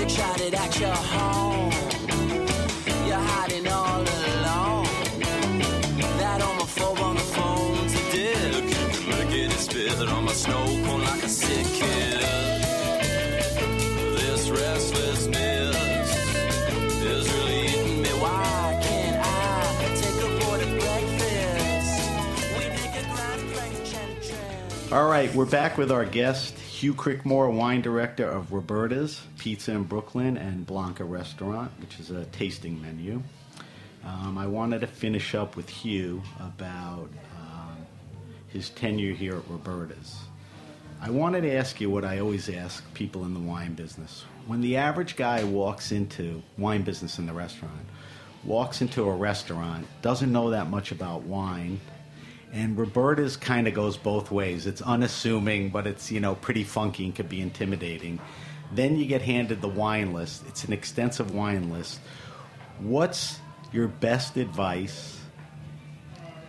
[0.00, 1.70] You tried it at your home.
[3.06, 4.86] You're hiding all alone.
[6.16, 8.54] That homophobe on the.
[8.54, 8.92] Look at
[10.08, 12.20] on my snow cone like a sick kid.
[14.16, 15.76] This restlessness
[17.02, 18.08] is really eating me.
[18.08, 22.00] Why can't I take a to breakfast?
[22.56, 23.50] We make a grand.
[24.92, 29.82] All right, we're back with our guest, Hugh Crickmore, wine director of Roberta's Pizza in
[29.82, 33.22] Brooklyn and Blanca Restaurant, which is a tasting menu.
[34.02, 37.76] Um, I wanted to finish up with Hugh about um,
[38.48, 40.20] his tenure here at Roberta's.
[41.02, 44.24] I wanted to ask you what I always ask people in the wine business.
[44.46, 47.84] When the average guy walks into wine business in the restaurant,
[48.42, 51.78] walks into a restaurant, doesn't know that much about wine,
[52.52, 54.66] and Roberta's kind of goes both ways.
[54.66, 58.20] It's unassuming, but it's, you know, pretty funky and could be intimidating.
[58.72, 60.44] Then you get handed the wine list.
[60.48, 62.00] It's an extensive wine list.
[62.80, 63.38] What's
[63.72, 65.18] your best advice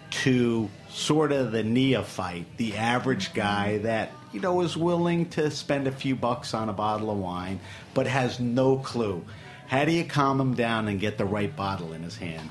[0.10, 5.88] to sort of the neophyte, the average guy that, you know, is willing to spend
[5.88, 7.60] a few bucks on a bottle of wine
[7.94, 9.24] but has no clue?
[9.68, 12.50] How do you calm him down and get the right bottle in his hand?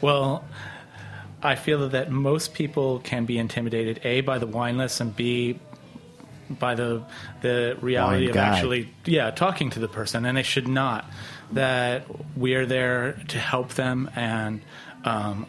[0.00, 0.44] Well,
[1.42, 5.58] I feel that most people can be intimidated, A, by the wine list, and B,
[6.48, 7.02] by the
[7.42, 10.24] the reality Wine of actually yeah talking to the person.
[10.24, 11.04] And they should not.
[11.52, 12.06] That
[12.36, 14.60] we are there to help them and
[15.04, 15.46] um,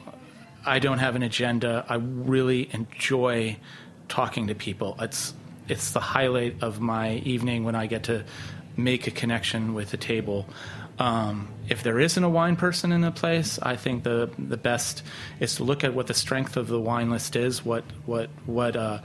[0.65, 1.85] i don't have an agenda.
[1.88, 3.57] I really enjoy
[4.09, 4.95] talking to people.
[4.99, 5.33] It's
[5.67, 8.23] it's the highlight of my evening when i get to
[8.77, 10.47] make a connection with the table
[10.99, 15.03] um, if there isn't a wine person in the place, I think the the best
[15.39, 18.75] is to look at what the strength of the wine list is, what what what
[18.75, 18.99] uh,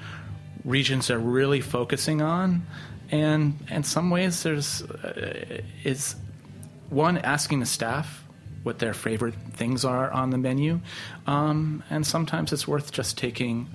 [0.65, 2.67] regions are really focusing on,
[3.11, 6.17] and in some ways there's uh, is
[6.89, 8.25] one asking the staff
[8.63, 10.81] what their favorite things are on the menu,
[11.27, 13.69] um, and sometimes it's worth just taking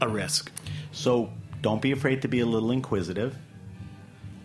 [0.00, 0.50] a risk.
[0.90, 1.30] So
[1.62, 3.36] don't be afraid to be a little inquisitive,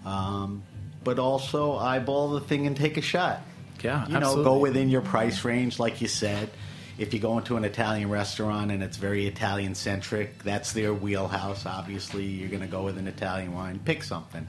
[0.06, 0.64] um,
[1.08, 3.40] but also eyeball the thing and take a shot.
[3.82, 4.44] Yeah, you know, absolutely.
[4.44, 6.50] go within your price range, like you said.
[6.98, 11.66] If you go into an Italian restaurant and it's very Italian centric, that's their wheelhouse.
[11.66, 13.80] Obviously, you're going to go with an Italian wine.
[13.86, 14.46] Pick something.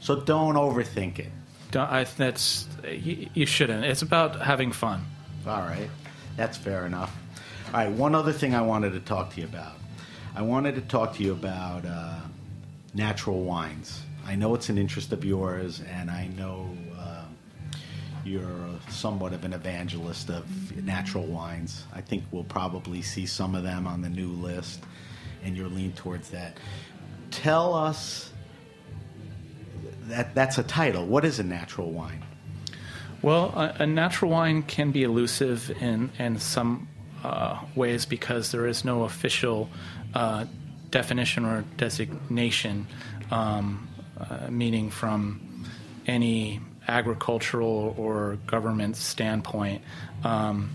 [0.00, 1.28] So don't overthink it.
[1.70, 3.84] Don't, I, that's you, you shouldn't.
[3.84, 5.04] It's about having fun.
[5.46, 5.90] All right,
[6.36, 7.16] that's fair enough.
[7.68, 9.74] All right, one other thing I wanted to talk to you about.
[10.34, 12.18] I wanted to talk to you about uh,
[12.94, 14.02] natural wines.
[14.26, 17.24] I know it's an interest of yours, and I know uh,
[18.24, 20.44] you're somewhat of an evangelist of
[20.84, 21.84] natural wines.
[21.92, 24.80] I think we'll probably see some of them on the new list,
[25.42, 26.58] and you're lean towards that.
[27.30, 28.32] Tell us
[30.02, 31.06] that that's a title.
[31.06, 32.24] What is a natural wine?
[33.22, 36.88] Well, a, a natural wine can be elusive in, in some
[37.22, 39.68] uh, ways because there is no official
[40.14, 40.46] uh,
[40.90, 42.86] definition or designation,
[43.30, 43.88] um,
[44.20, 45.64] uh, meaning from
[46.06, 49.82] any agricultural or government standpoint.
[50.24, 50.70] Um,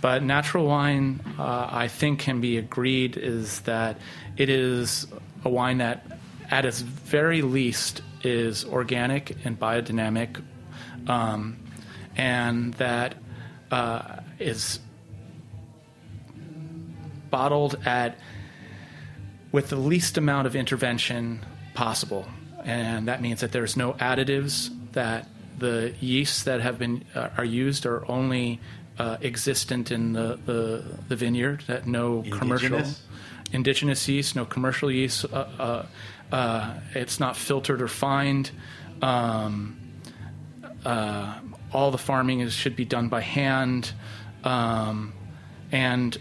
[0.00, 3.96] but natural wine, uh, I think, can be agreed is that
[4.36, 5.06] it is
[5.44, 6.04] a wine that,
[6.50, 10.42] at its very least, is organic and biodynamic,
[11.06, 11.56] um,
[12.16, 13.14] and that
[13.70, 14.78] uh, is
[17.30, 18.18] bottled at
[19.52, 22.26] with the least amount of intervention possible,
[22.64, 24.70] and that means that there's no additives.
[24.92, 28.60] That the yeasts that have been uh, are used are only
[28.98, 31.64] uh, existent in the, the, the vineyard.
[31.66, 33.02] That no commercial Indigenous?
[33.52, 35.24] indigenous yeast, no commercial yeast.
[35.32, 35.86] Uh, uh,
[36.32, 38.50] uh, it's not filtered or fined.
[39.02, 39.78] Um,
[40.84, 41.38] uh,
[41.72, 43.92] all the farming is, should be done by hand,
[44.42, 45.12] um,
[45.72, 46.16] and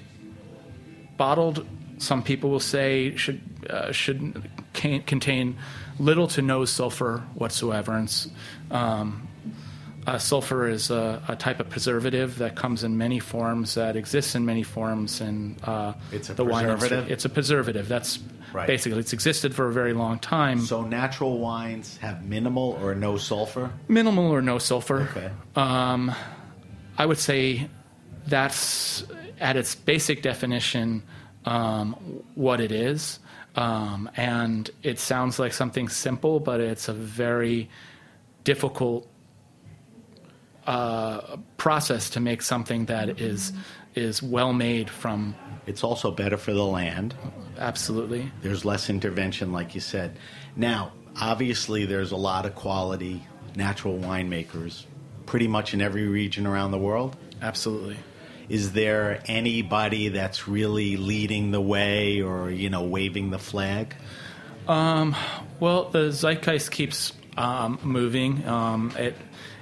[1.18, 1.66] bottled.
[1.98, 5.58] Some people will say should uh, should contain
[6.00, 7.94] little to no sulfur whatsoever.
[7.94, 8.32] And
[8.72, 9.28] um,
[10.06, 14.36] uh, sulfur is a, a type of preservative that comes in many forms, that exists
[14.36, 16.90] in many forms, and uh, It's a the wine industry.
[16.90, 17.12] preservative?
[17.12, 17.88] It's a preservative.
[17.88, 18.20] That's
[18.54, 18.68] Right.
[18.68, 20.60] basically it's existed for a very long time.
[20.60, 23.72] So natural wines have minimal or no sulfur.
[23.88, 25.10] Minimal or no sulfur.
[25.10, 25.32] Okay.
[25.56, 26.14] Um,
[26.96, 27.68] I would say
[28.28, 29.06] that's
[29.40, 31.02] at its basic definition
[31.46, 31.94] um,
[32.36, 33.18] what it is.
[33.56, 37.70] Um, and it sounds like something simple, but it's a very
[38.44, 39.08] difficult
[40.66, 43.54] uh, process to make something that is
[43.96, 45.36] is well made from
[45.68, 47.14] It's also better for the land.
[47.60, 50.18] absolutely There's less intervention, like you said.
[50.56, 54.86] Now, obviously, there's a lot of quality natural winemakers,
[55.28, 57.16] pretty much in every region around the world.
[57.42, 57.98] absolutely.
[58.50, 63.96] Is there anybody that's really leading the way or, you know, waving the flag?
[65.60, 68.48] Well, the zeitgeist keeps um, moving.
[68.48, 69.16] Um, it,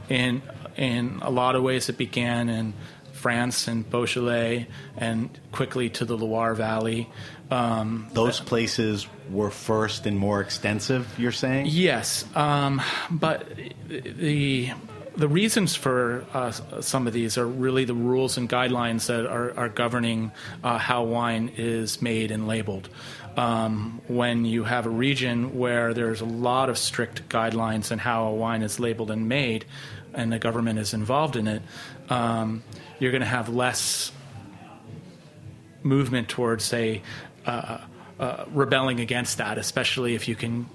[0.10, 0.42] in
[0.78, 2.74] in a lot of ways, it began in
[3.14, 4.68] France and Beaujolais,
[4.98, 7.08] and quickly to the Loire Valley.
[7.52, 11.68] Um, Those places were first and more extensive, you're saying?
[11.70, 13.48] Yes, um, but
[13.88, 14.72] the
[15.16, 16.52] the reasons for uh,
[16.82, 20.32] some of these are really the rules and guidelines that are, are governing
[20.64, 22.90] uh, how wine is made and labeled.
[23.38, 28.28] Um, when you have a region where there's a lot of strict guidelines on how
[28.28, 29.66] a wine is labeled and made,
[30.14, 31.62] and the government is involved in it,
[32.10, 32.64] um,
[33.00, 34.12] you're going to have less
[35.84, 37.02] movement towards, say,
[37.46, 37.80] uh,
[38.20, 40.70] uh, rebelling against that, especially if you can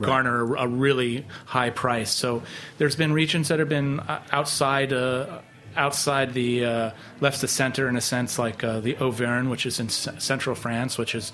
[0.00, 2.10] garner a, really high price.
[2.10, 2.42] So
[2.78, 4.92] there's been regions that have been uh, outside.
[4.92, 5.40] Uh,
[5.76, 6.90] Outside the uh,
[7.20, 10.56] left to center, in a sense, like uh, the Auvergne, which is in c- central
[10.56, 11.30] France, which is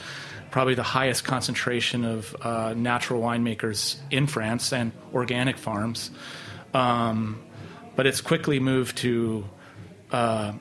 [0.51, 6.11] probably the highest concentration of uh, natural winemakers in France and organic farms.
[6.75, 7.41] Um,
[7.97, 9.45] but it's quickly moved to
[10.11, 10.53] uh,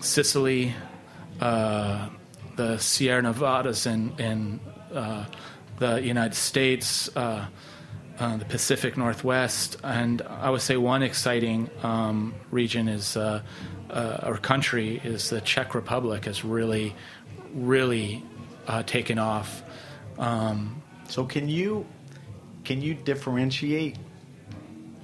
[0.00, 0.74] Sicily,
[1.40, 2.08] uh,
[2.56, 4.60] the Sierra Nevadas in, in
[5.80, 7.46] the United States, uh,
[8.20, 13.42] uh, the Pacific Northwest, and I would say one exciting um, region is, uh,
[13.90, 16.94] uh, or country, is the Czech Republic has really,
[17.54, 18.22] really
[18.68, 19.62] uh, taken off.
[20.18, 21.86] Um, So can you
[22.62, 23.96] can you differentiate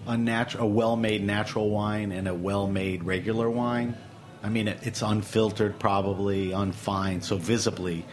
[0.07, 3.97] a natural, a well-made natural wine and a well-made regular wine?
[4.43, 8.05] I mean, it, it's unfiltered, probably unfined, so visibly.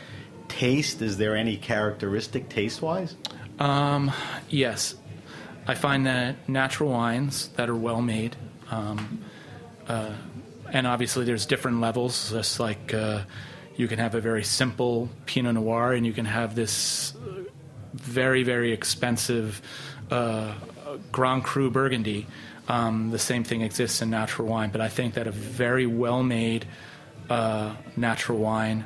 [0.60, 1.02] Taste?
[1.02, 3.16] Is there any characteristic taste-wise?
[4.50, 4.96] Yes,
[5.68, 8.36] I find that natural wines that are well made,
[8.70, 9.24] um,
[9.88, 10.14] uh,
[10.72, 12.32] and obviously there's different levels.
[12.32, 13.22] Just like uh,
[13.76, 17.14] you can have a very simple Pinot Noir, and you can have this
[17.94, 19.62] very very expensive
[20.12, 20.54] uh,
[21.12, 22.28] Grand Cru Burgundy.
[22.68, 26.24] Um, the same thing exists in natural wine, but I think that a very well
[26.24, 26.66] made
[27.30, 28.86] uh, natural wine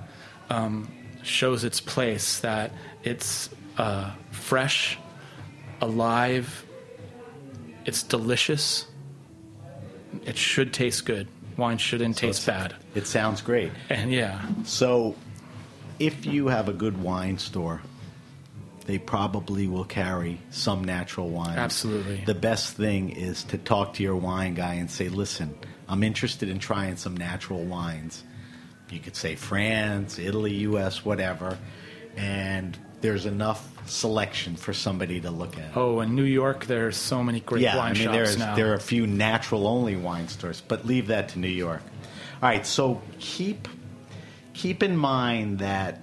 [0.50, 0.90] um,
[1.28, 2.40] shows its place.
[2.40, 2.72] That
[3.04, 4.98] it's uh, fresh,
[5.82, 6.66] alive.
[7.86, 8.86] It's delicious.
[10.26, 11.28] It should taste good.
[11.58, 12.76] Wine shouldn't taste bad.
[12.96, 13.72] It sounds great.
[13.90, 15.16] And yeah, So,
[16.00, 17.82] if you have a good wine store,
[18.86, 21.58] they probably will carry some natural wine.
[21.58, 22.24] Absolutely.
[22.26, 25.58] The best thing is to talk to your wine guy and say, listen,
[25.90, 28.24] I'm interested in trying some natural wines.
[28.90, 31.58] You could say France, Italy, US, whatever.
[32.16, 35.76] And there's enough selection for somebody to look at.
[35.76, 38.56] Oh, in New York, there's so many great yeah, wine I mean, shops there's, now.
[38.56, 41.82] there are a few natural only wine stores, but leave that to New York.
[42.42, 43.68] All right, so keep
[44.54, 46.02] keep in mind that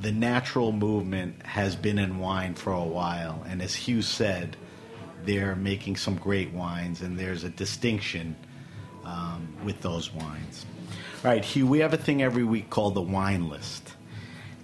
[0.00, 4.56] the natural movement has been in wine for a while, and as Hugh said,
[5.24, 8.36] they're making some great wines, and there's a distinction
[9.04, 10.66] um, with those wines.
[11.24, 13.94] All right, Hugh, we have a thing every week called the wine list.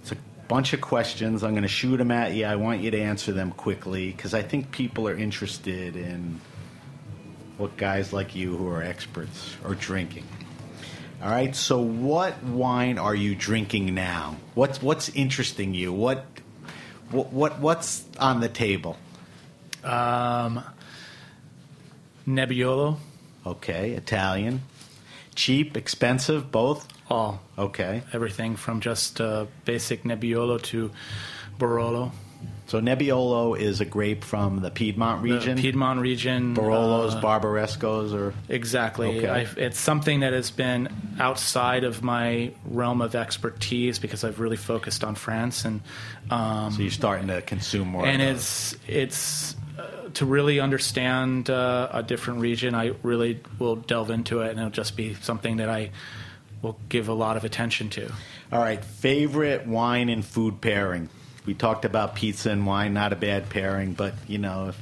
[0.01, 0.17] It's a
[0.49, 1.41] bunch of questions.
[1.41, 2.45] I'm going to shoot them at you.
[2.45, 6.41] I want you to answer them quickly because I think people are interested in
[7.57, 10.25] what guys like you who are experts are drinking.
[11.21, 11.55] All right.
[11.55, 14.35] So, what wine are you drinking now?
[14.53, 15.93] What's what's interesting you?
[15.93, 16.25] What
[17.11, 18.97] what, what what's on the table?
[19.83, 20.61] um,
[22.27, 22.97] Nebbiolo,
[23.45, 24.61] Okay, Italian,
[25.39, 26.85] cheap, expensive, both.
[27.09, 30.91] all Okay, everything from just uh, basic Nebbiolo to
[31.57, 32.11] Barolo.
[32.67, 35.57] So Nebbiolo is a grape from the Piedmont The region.
[35.57, 36.55] Piedmont region.
[36.55, 39.17] Barolos, uh, Barbarescos, or Exactly.
[39.17, 39.27] Okay.
[39.27, 40.87] I've, it's something that has been
[41.19, 45.81] outside of my realm of expertise because I've really focused on France and
[46.29, 48.05] um, so you're starting to consume more.
[48.05, 49.58] and it's it's uh,
[50.13, 52.75] to really understand uh, a different region.
[52.75, 55.91] I really will delve into it, and it'll just be something that I
[56.61, 58.11] will give a lot of attention to.
[58.51, 61.09] All right, favorite wine and food pairing.
[61.45, 64.79] We talked about pizza and wine, not a bad pairing, but you know, if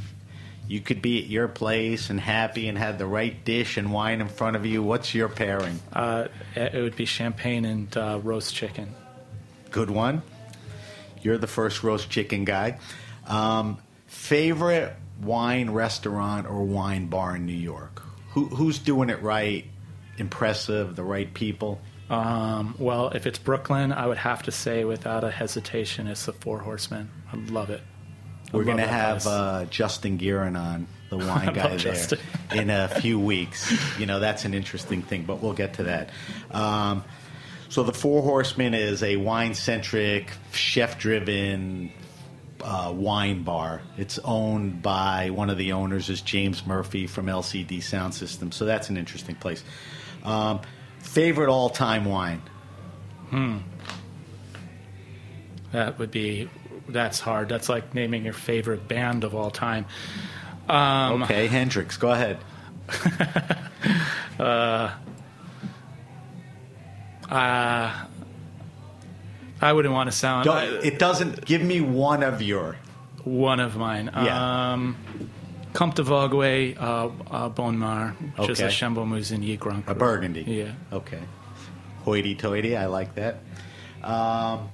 [0.68, 4.22] you could be at your place and happy and had the right dish and wine
[4.22, 5.80] in front of you, what's your pairing?
[5.94, 8.94] Uh, it it would be champagne and uh, roast chicken.
[9.72, 10.22] Good one.
[11.22, 12.80] You're the first roast chicken guy.
[13.28, 13.80] Um,
[14.18, 18.02] favorite wine restaurant or wine bar in New York?
[18.32, 19.66] Who, who's doing it right?
[20.18, 21.80] Impressive, the right people?
[22.10, 26.34] Um, well, if it's Brooklyn, I would have to say without a hesitation, it's the
[26.34, 27.10] Four Horsemen.
[27.32, 27.82] I love it.
[28.52, 32.20] I We're going to have uh, Justin Guerin on, the wine guy there, Justin.
[32.54, 33.72] in a few weeks.
[34.00, 36.10] You know, that's an interesting thing, but we'll get to that.
[36.52, 37.04] Um,
[37.70, 41.92] so, the Four Horsemen is a wine centric, chef driven
[42.62, 43.82] uh, wine bar.
[43.98, 48.52] It's owned by one of the owners, is James Murphy from LCD Sound System.
[48.52, 49.64] So, that's an interesting place.
[50.24, 50.62] Um,
[51.00, 52.42] favorite all time wine?
[53.30, 53.58] Hmm.
[55.72, 56.50] That would be
[56.88, 57.50] that's hard.
[57.50, 59.86] That's like naming your favorite band of all time.
[60.70, 62.38] Um, Okay, Hendrix, go ahead.
[69.62, 72.76] I wouldn't want to sound Don't, it doesn't give me one of your.
[73.24, 74.12] one of mine.
[74.14, 74.72] Yeah.
[74.74, 74.96] Um,
[75.74, 78.74] Comte de Vogüé, uh, uh, Bonnes-Mares, which is a Okay.
[78.74, 80.42] Chambolle-Musigny Grand A burgundy.
[80.44, 80.72] Yeah.
[80.92, 81.20] Okay.
[82.04, 83.40] Hoity toity, I like that.
[84.04, 84.70] Um,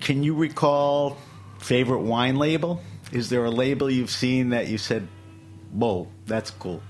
[0.00, 1.16] can you recall
[1.58, 2.82] favorite wine label?
[3.12, 5.06] Is there a label you've seen that you said,
[5.72, 6.82] "Whoa, that's cool"?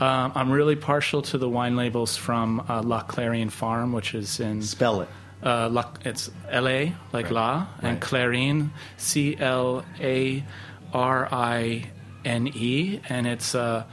[0.00, 4.38] Um, I'm really partial to the wine labels from uh, La Clarine Farm, which is
[4.38, 5.08] in Spell it.
[5.42, 6.94] uh, La, it's L.A.
[7.12, 7.32] like Right.
[7.34, 8.00] La, and Right.
[8.00, 10.44] Clarine, C L A
[10.92, 11.84] R I
[12.24, 13.84] N E, and it's uh,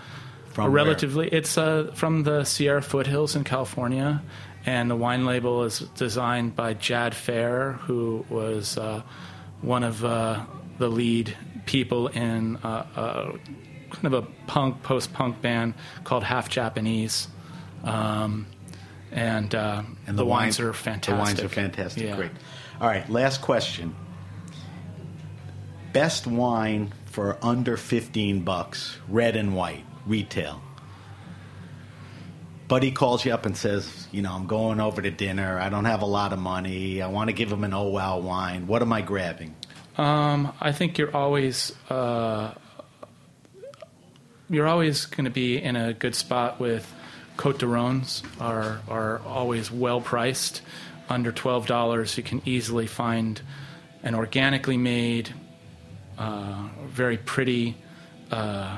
[0.53, 0.83] From a where?
[0.83, 4.21] relatively it's uh, from the Sierra foothills in California,
[4.65, 9.01] and the wine label is designed by Jad Fair, who was uh,
[9.61, 10.45] one of uh,
[10.77, 11.35] the lead
[11.65, 13.31] people in uh, uh,
[13.89, 15.73] kind of a punk post-punk band
[16.03, 17.27] called Half Japanese.
[17.83, 18.47] Um,
[19.11, 21.13] and, uh, And the, wine- wines are fantastic.
[21.15, 22.03] The wines are fantastic.
[22.03, 22.15] Yeah.
[22.15, 22.31] Great.
[22.81, 23.95] All right, last question.
[25.93, 30.61] Best wine for under 15 bucks, red and white, retail.
[32.67, 35.59] Buddy calls you up and says, you know, I'm going over to dinner.
[35.59, 37.01] I don't have a lot of money.
[37.01, 38.65] I want to give him an oh wow wine.
[38.67, 39.55] What am I grabbing?
[39.97, 42.53] Um, I think you're always uh,
[44.49, 46.91] you're always going to be in a good spot with
[47.37, 50.61] Côtes du Rhônes are are always well priced,
[51.09, 52.17] under twelve dollars.
[52.17, 53.41] You can easily find
[54.03, 55.33] an organically made,
[56.17, 57.75] uh, very pretty,
[58.31, 58.77] uh,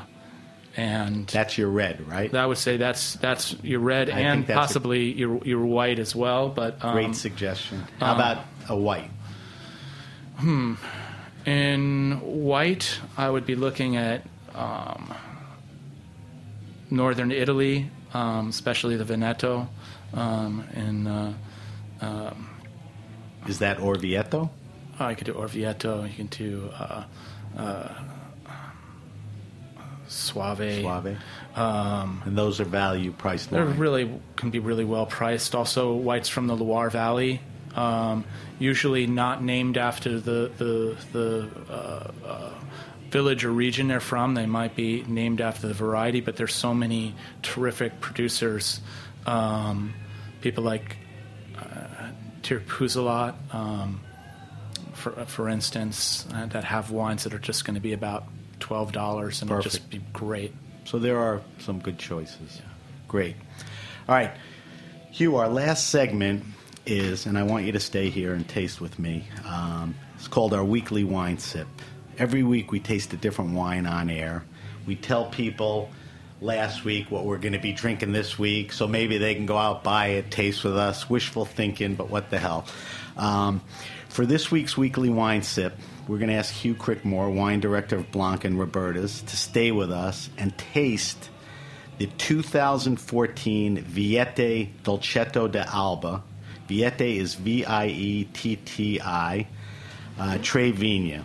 [0.76, 2.34] and That's your red, right?
[2.34, 5.99] I would say that's that's your red I and that's a- possibly your your white
[5.99, 6.49] as well.
[6.49, 7.84] But um, Great suggestion.
[7.99, 9.11] How about a white?
[10.38, 10.76] Hmm.
[11.45, 15.13] In white, I would be looking at um,
[16.89, 19.67] northern Italy, um, especially the Veneto.
[20.13, 21.07] Um, and
[22.01, 22.33] uh,
[23.47, 24.49] Is that Orvieto?
[24.99, 26.07] oh, you could do Orvieto.
[26.09, 27.03] You can do uh,
[27.57, 27.93] uh,
[30.07, 30.81] Soave.
[30.81, 31.17] Soave.
[31.55, 33.77] and those are value priced They're wine.
[33.77, 35.53] really can be really well priced.
[35.53, 37.41] Also, whites from the Loire Valley,
[37.75, 38.23] um,
[38.57, 42.53] usually not named after the the the uh, uh,
[43.12, 44.34] village or region they're from.
[44.34, 48.82] They might be named after the variety, but there's so many terrific producers.
[49.26, 49.93] Um,
[50.41, 50.97] people like
[51.58, 52.10] uh,
[52.43, 54.01] Thierry Puzelat, um,
[54.93, 58.26] for for instance, uh, that have wines that are just going to be about
[58.60, 60.53] twelve dollars and just be great.
[60.86, 62.62] So there are some good choices.
[63.08, 63.36] Great.
[64.08, 64.32] All right.
[65.12, 66.43] Hugh, our last segment
[66.86, 69.28] is, and I want you to stay here and taste with me.
[69.45, 71.68] Um, it's called our weekly wine sip.
[72.18, 74.43] Every week we taste a different wine on air.
[74.86, 75.89] We tell people
[76.41, 79.57] last week what we're going to be drinking this week, so maybe they can go
[79.57, 81.09] out, buy it, taste with us.
[81.09, 82.65] Wishful thinking, but what the hell.
[83.18, 83.61] Um,
[84.09, 88.11] for this week's weekly wine sip, we're going to ask Hugh Crickmore, wine director of
[88.11, 91.30] Blanc and Roberta's, to stay with us and taste
[91.99, 96.24] the 2014 Vietti Dolcetto de Alba.
[96.68, 99.47] Vietti is V I E T T I.
[100.20, 101.24] uh, Tre Vigne.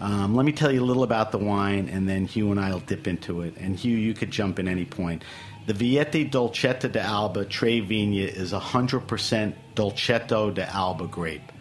[0.00, 2.70] Um, let me tell you a little about the wine, and then Hugh and I
[2.72, 3.56] will dip into it.
[3.56, 5.24] And Hugh, you could jump in any point.
[5.66, 11.52] The Vietti Dolcetto Alba Tre Vigne is 100% Dolcetto d'Alba grape,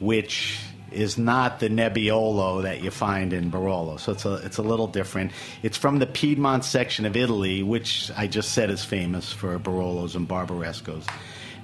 [0.00, 0.58] which
[0.90, 3.98] is not the Nebbiolo that you find in Barolo.
[3.98, 5.32] So it's a, it's a little different.
[5.62, 10.14] It's from the Piedmont section of Italy, which I just said is famous for Barolos
[10.14, 11.06] and Barbarescos.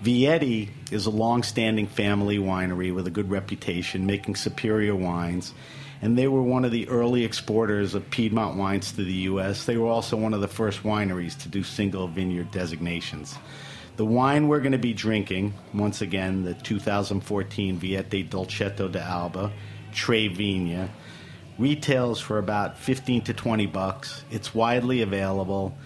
[0.03, 5.55] Vietti is a long-standing family winery with a good reputation, making superior wines.
[6.03, 9.65] And they were one of the early exporters of Piedmont wines to the U.S.
[9.65, 13.39] They were also one of the first wineries to do single vineyard designations.
[13.97, 19.53] The wine we're going to be drinking, once again, the 2014 Vietti Dolcetto d'Alba,
[19.93, 20.89] Tre Vigne,
[21.57, 24.25] retails for about 15 to 20 bucks.
[24.31, 25.77] It's widely available,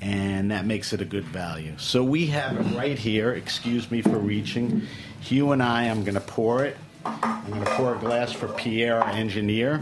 [0.00, 1.74] and that makes it a good value.
[1.76, 3.34] So we have it right here.
[3.34, 4.82] Excuse me for reaching.
[5.20, 6.76] Hugh and I, I'm going to pour it.
[7.04, 9.80] I'm going to pour a glass for Pierre, our engineer,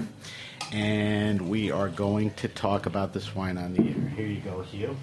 [0.72, 4.08] and we are going to talk about this wine on the air.
[4.16, 4.96] Here you go, Hugh.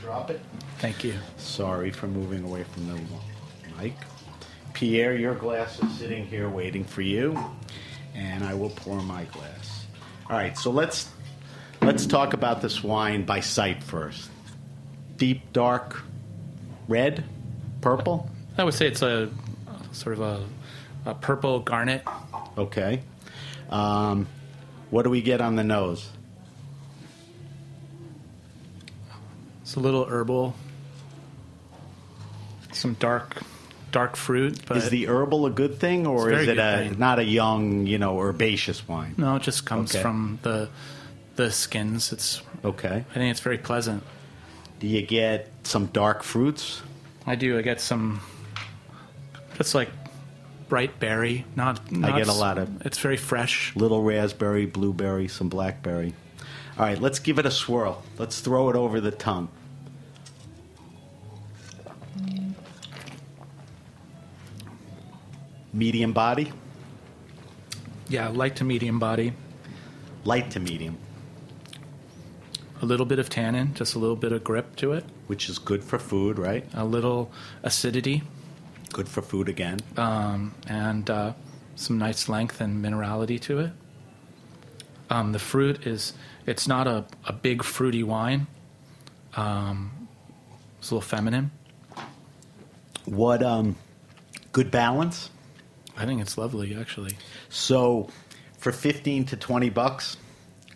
[0.00, 0.40] Drop it.
[0.78, 1.14] Thank you.
[1.36, 3.00] Sorry for moving away from the
[3.80, 3.94] mic.
[4.74, 7.38] Pierre, your glass is sitting here waiting for you,
[8.14, 9.86] and I will pour my glass.
[10.28, 11.08] All right, so let's
[11.82, 14.30] let's talk about this wine by sight first.
[15.16, 16.02] Deep, dark,
[16.88, 17.24] red,
[17.80, 18.28] purple.
[18.58, 19.30] I would say it's a
[19.92, 20.22] sort of
[21.04, 22.02] a, a purple garnet.
[22.58, 23.02] Okay.
[23.70, 24.26] Um,
[24.90, 26.10] what do we get on the nose?
[29.62, 30.54] It's a little herbal.
[32.72, 33.42] Some dark,
[33.90, 34.60] dark fruit.
[34.66, 36.98] But is the herbal a good thing, or is it a thing.
[36.98, 39.14] not a young, you know, herbaceous wine?
[39.16, 40.02] no, it just comes Okay.
[40.02, 40.68] from the
[41.36, 42.12] the skins.
[42.12, 43.04] It's Okay.
[43.10, 44.02] I think it's very pleasant.
[44.80, 46.82] Do you get some dark fruits?
[47.26, 47.56] I do.
[47.56, 48.20] I get some,
[49.56, 49.90] just like
[50.68, 51.44] bright berry.
[51.56, 51.90] Not.
[51.92, 53.74] not get a lot of- It's very fresh.
[53.76, 56.14] Little raspberry, blueberry, some blackberry.
[56.78, 58.02] All right, let's give it a swirl.
[58.18, 59.48] Let's throw it over the tongue.
[65.72, 66.52] Medium body,
[68.08, 69.32] Yeah, light to medium body.
[70.24, 70.98] light to medium,
[72.82, 75.04] A little bit of tannin, just a little bit of grip to it.
[75.28, 76.66] which is good for food, right?
[76.74, 77.30] A little
[77.62, 78.22] acidity,
[78.92, 79.78] Good for food again.
[79.96, 81.32] um, and uh,
[81.76, 83.70] some nice length and minerality to it.
[85.08, 86.12] Um, the fruit is
[86.46, 88.46] it's not a, a big fruity wine.
[89.34, 90.08] Um,
[90.78, 91.50] it's a little feminine.
[93.04, 93.76] What um
[94.52, 95.30] good balance?
[95.96, 97.16] I think it's lovely, actually.
[97.48, 98.08] So
[98.58, 100.16] for 15 to 20 bucks,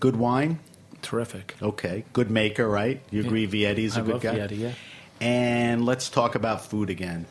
[0.01, 0.59] good wine?
[1.03, 1.55] Terrific.
[1.63, 3.01] Okay, good maker, right?
[3.11, 4.35] You agree Vietti's a I good love guy?
[4.39, 4.73] Vietti, yeah.
[5.21, 7.27] And let's talk about food again.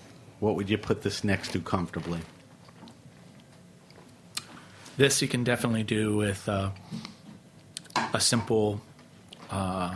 [0.45, 2.19] What would you put this next to comfortably?
[4.95, 6.69] This you can definitely do with uh,
[8.13, 8.79] a simple
[9.49, 9.95] uh,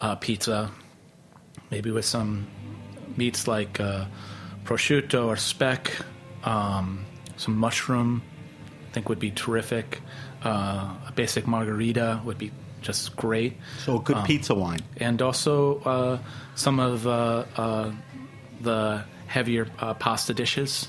[0.00, 0.70] uh, pizza,
[1.70, 2.46] maybe with some
[3.18, 4.06] meats like uh,
[4.64, 5.92] prosciutto or speck,
[6.44, 7.04] um,
[7.36, 8.22] some mushroom.
[8.88, 10.00] I think would be terrific.
[10.42, 14.80] Uh, a basic margherita would be just great, So a good Um, pizza wine.
[14.96, 16.18] and also uh,
[16.54, 17.90] some of uh, uh,
[18.62, 19.04] the
[19.34, 20.86] heavier uh, pasta dishes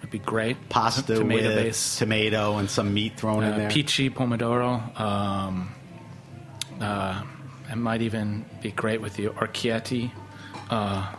[0.00, 0.56] would be great.
[0.68, 3.68] Pasta tomato with base, tomato and some meat thrown in uh, there.
[3.68, 4.98] pici pomodoro.
[4.98, 5.74] Um,
[6.80, 7.22] uh,
[7.68, 10.12] it might even be great with the orecchiette.
[10.70, 11.12] Uh,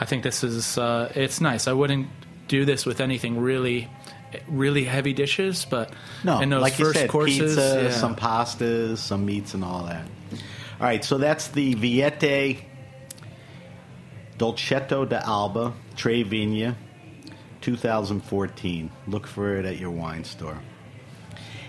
[0.00, 1.68] I think this is uh, it's nice.
[1.68, 2.08] I wouldn't
[2.48, 3.88] do this with anything really,
[4.48, 5.92] really heavy dishes, but
[6.24, 7.90] No, in those like first said, courses, pizza, yeah.
[7.92, 10.04] some pastas, some meats, and all that.
[10.80, 12.64] All right, so that's the Vietti
[14.38, 16.74] Dolcetto d'Alba Tre Vigne
[17.60, 18.90] 2014.
[19.06, 20.58] Look for it at your wine store.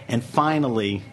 [0.08, 1.04] And finally,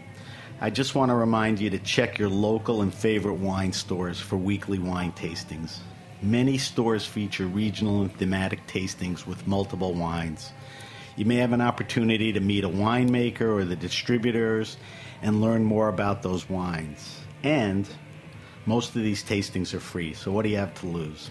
[0.61, 4.36] I just want to remind you to check your local and favorite wine stores for
[4.36, 5.78] weekly wine tastings.
[6.22, 10.53] Many stores feature regional and thematic tastings with multiple wines.
[11.16, 14.76] You may have an opportunity to meet a winemaker or the distributors
[15.22, 17.20] and learn more about those wines.
[17.42, 17.88] And
[18.66, 21.30] most of these tastings are free, so what do you have to lose?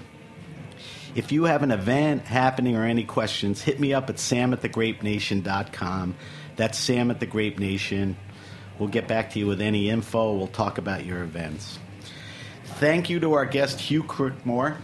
[1.16, 4.62] If you have an event happening or any questions, hit me up at sam at
[4.62, 6.16] thegrapenation.com.
[6.56, 8.18] That's Sam at the Grape Nation.
[8.78, 10.34] We'll get back to you with any info.
[10.34, 11.80] We'll talk about your events.
[12.64, 14.78] Thank you to our guest, Hugh Crickmore,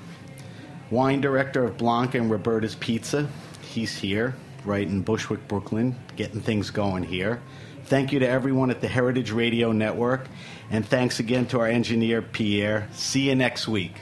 [0.89, 3.29] wine director of Blanca and Roberta's Pizza.
[3.61, 7.41] He's here, right in Bushwick, Brooklyn, getting things going here.
[7.85, 10.27] Thank you to everyone at the Heritage Radio Network.
[10.70, 12.89] And thanks again to our engineer, Pierre.
[12.91, 13.95] See you next week.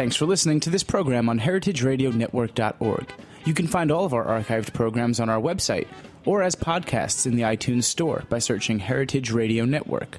[0.00, 3.12] Thanks for listening to this program on heritageradionetwork.org.
[3.44, 5.88] You can find all of our archived programs on our website
[6.24, 10.18] or as podcasts in the iTunes Store by searching Heritage Radio Network.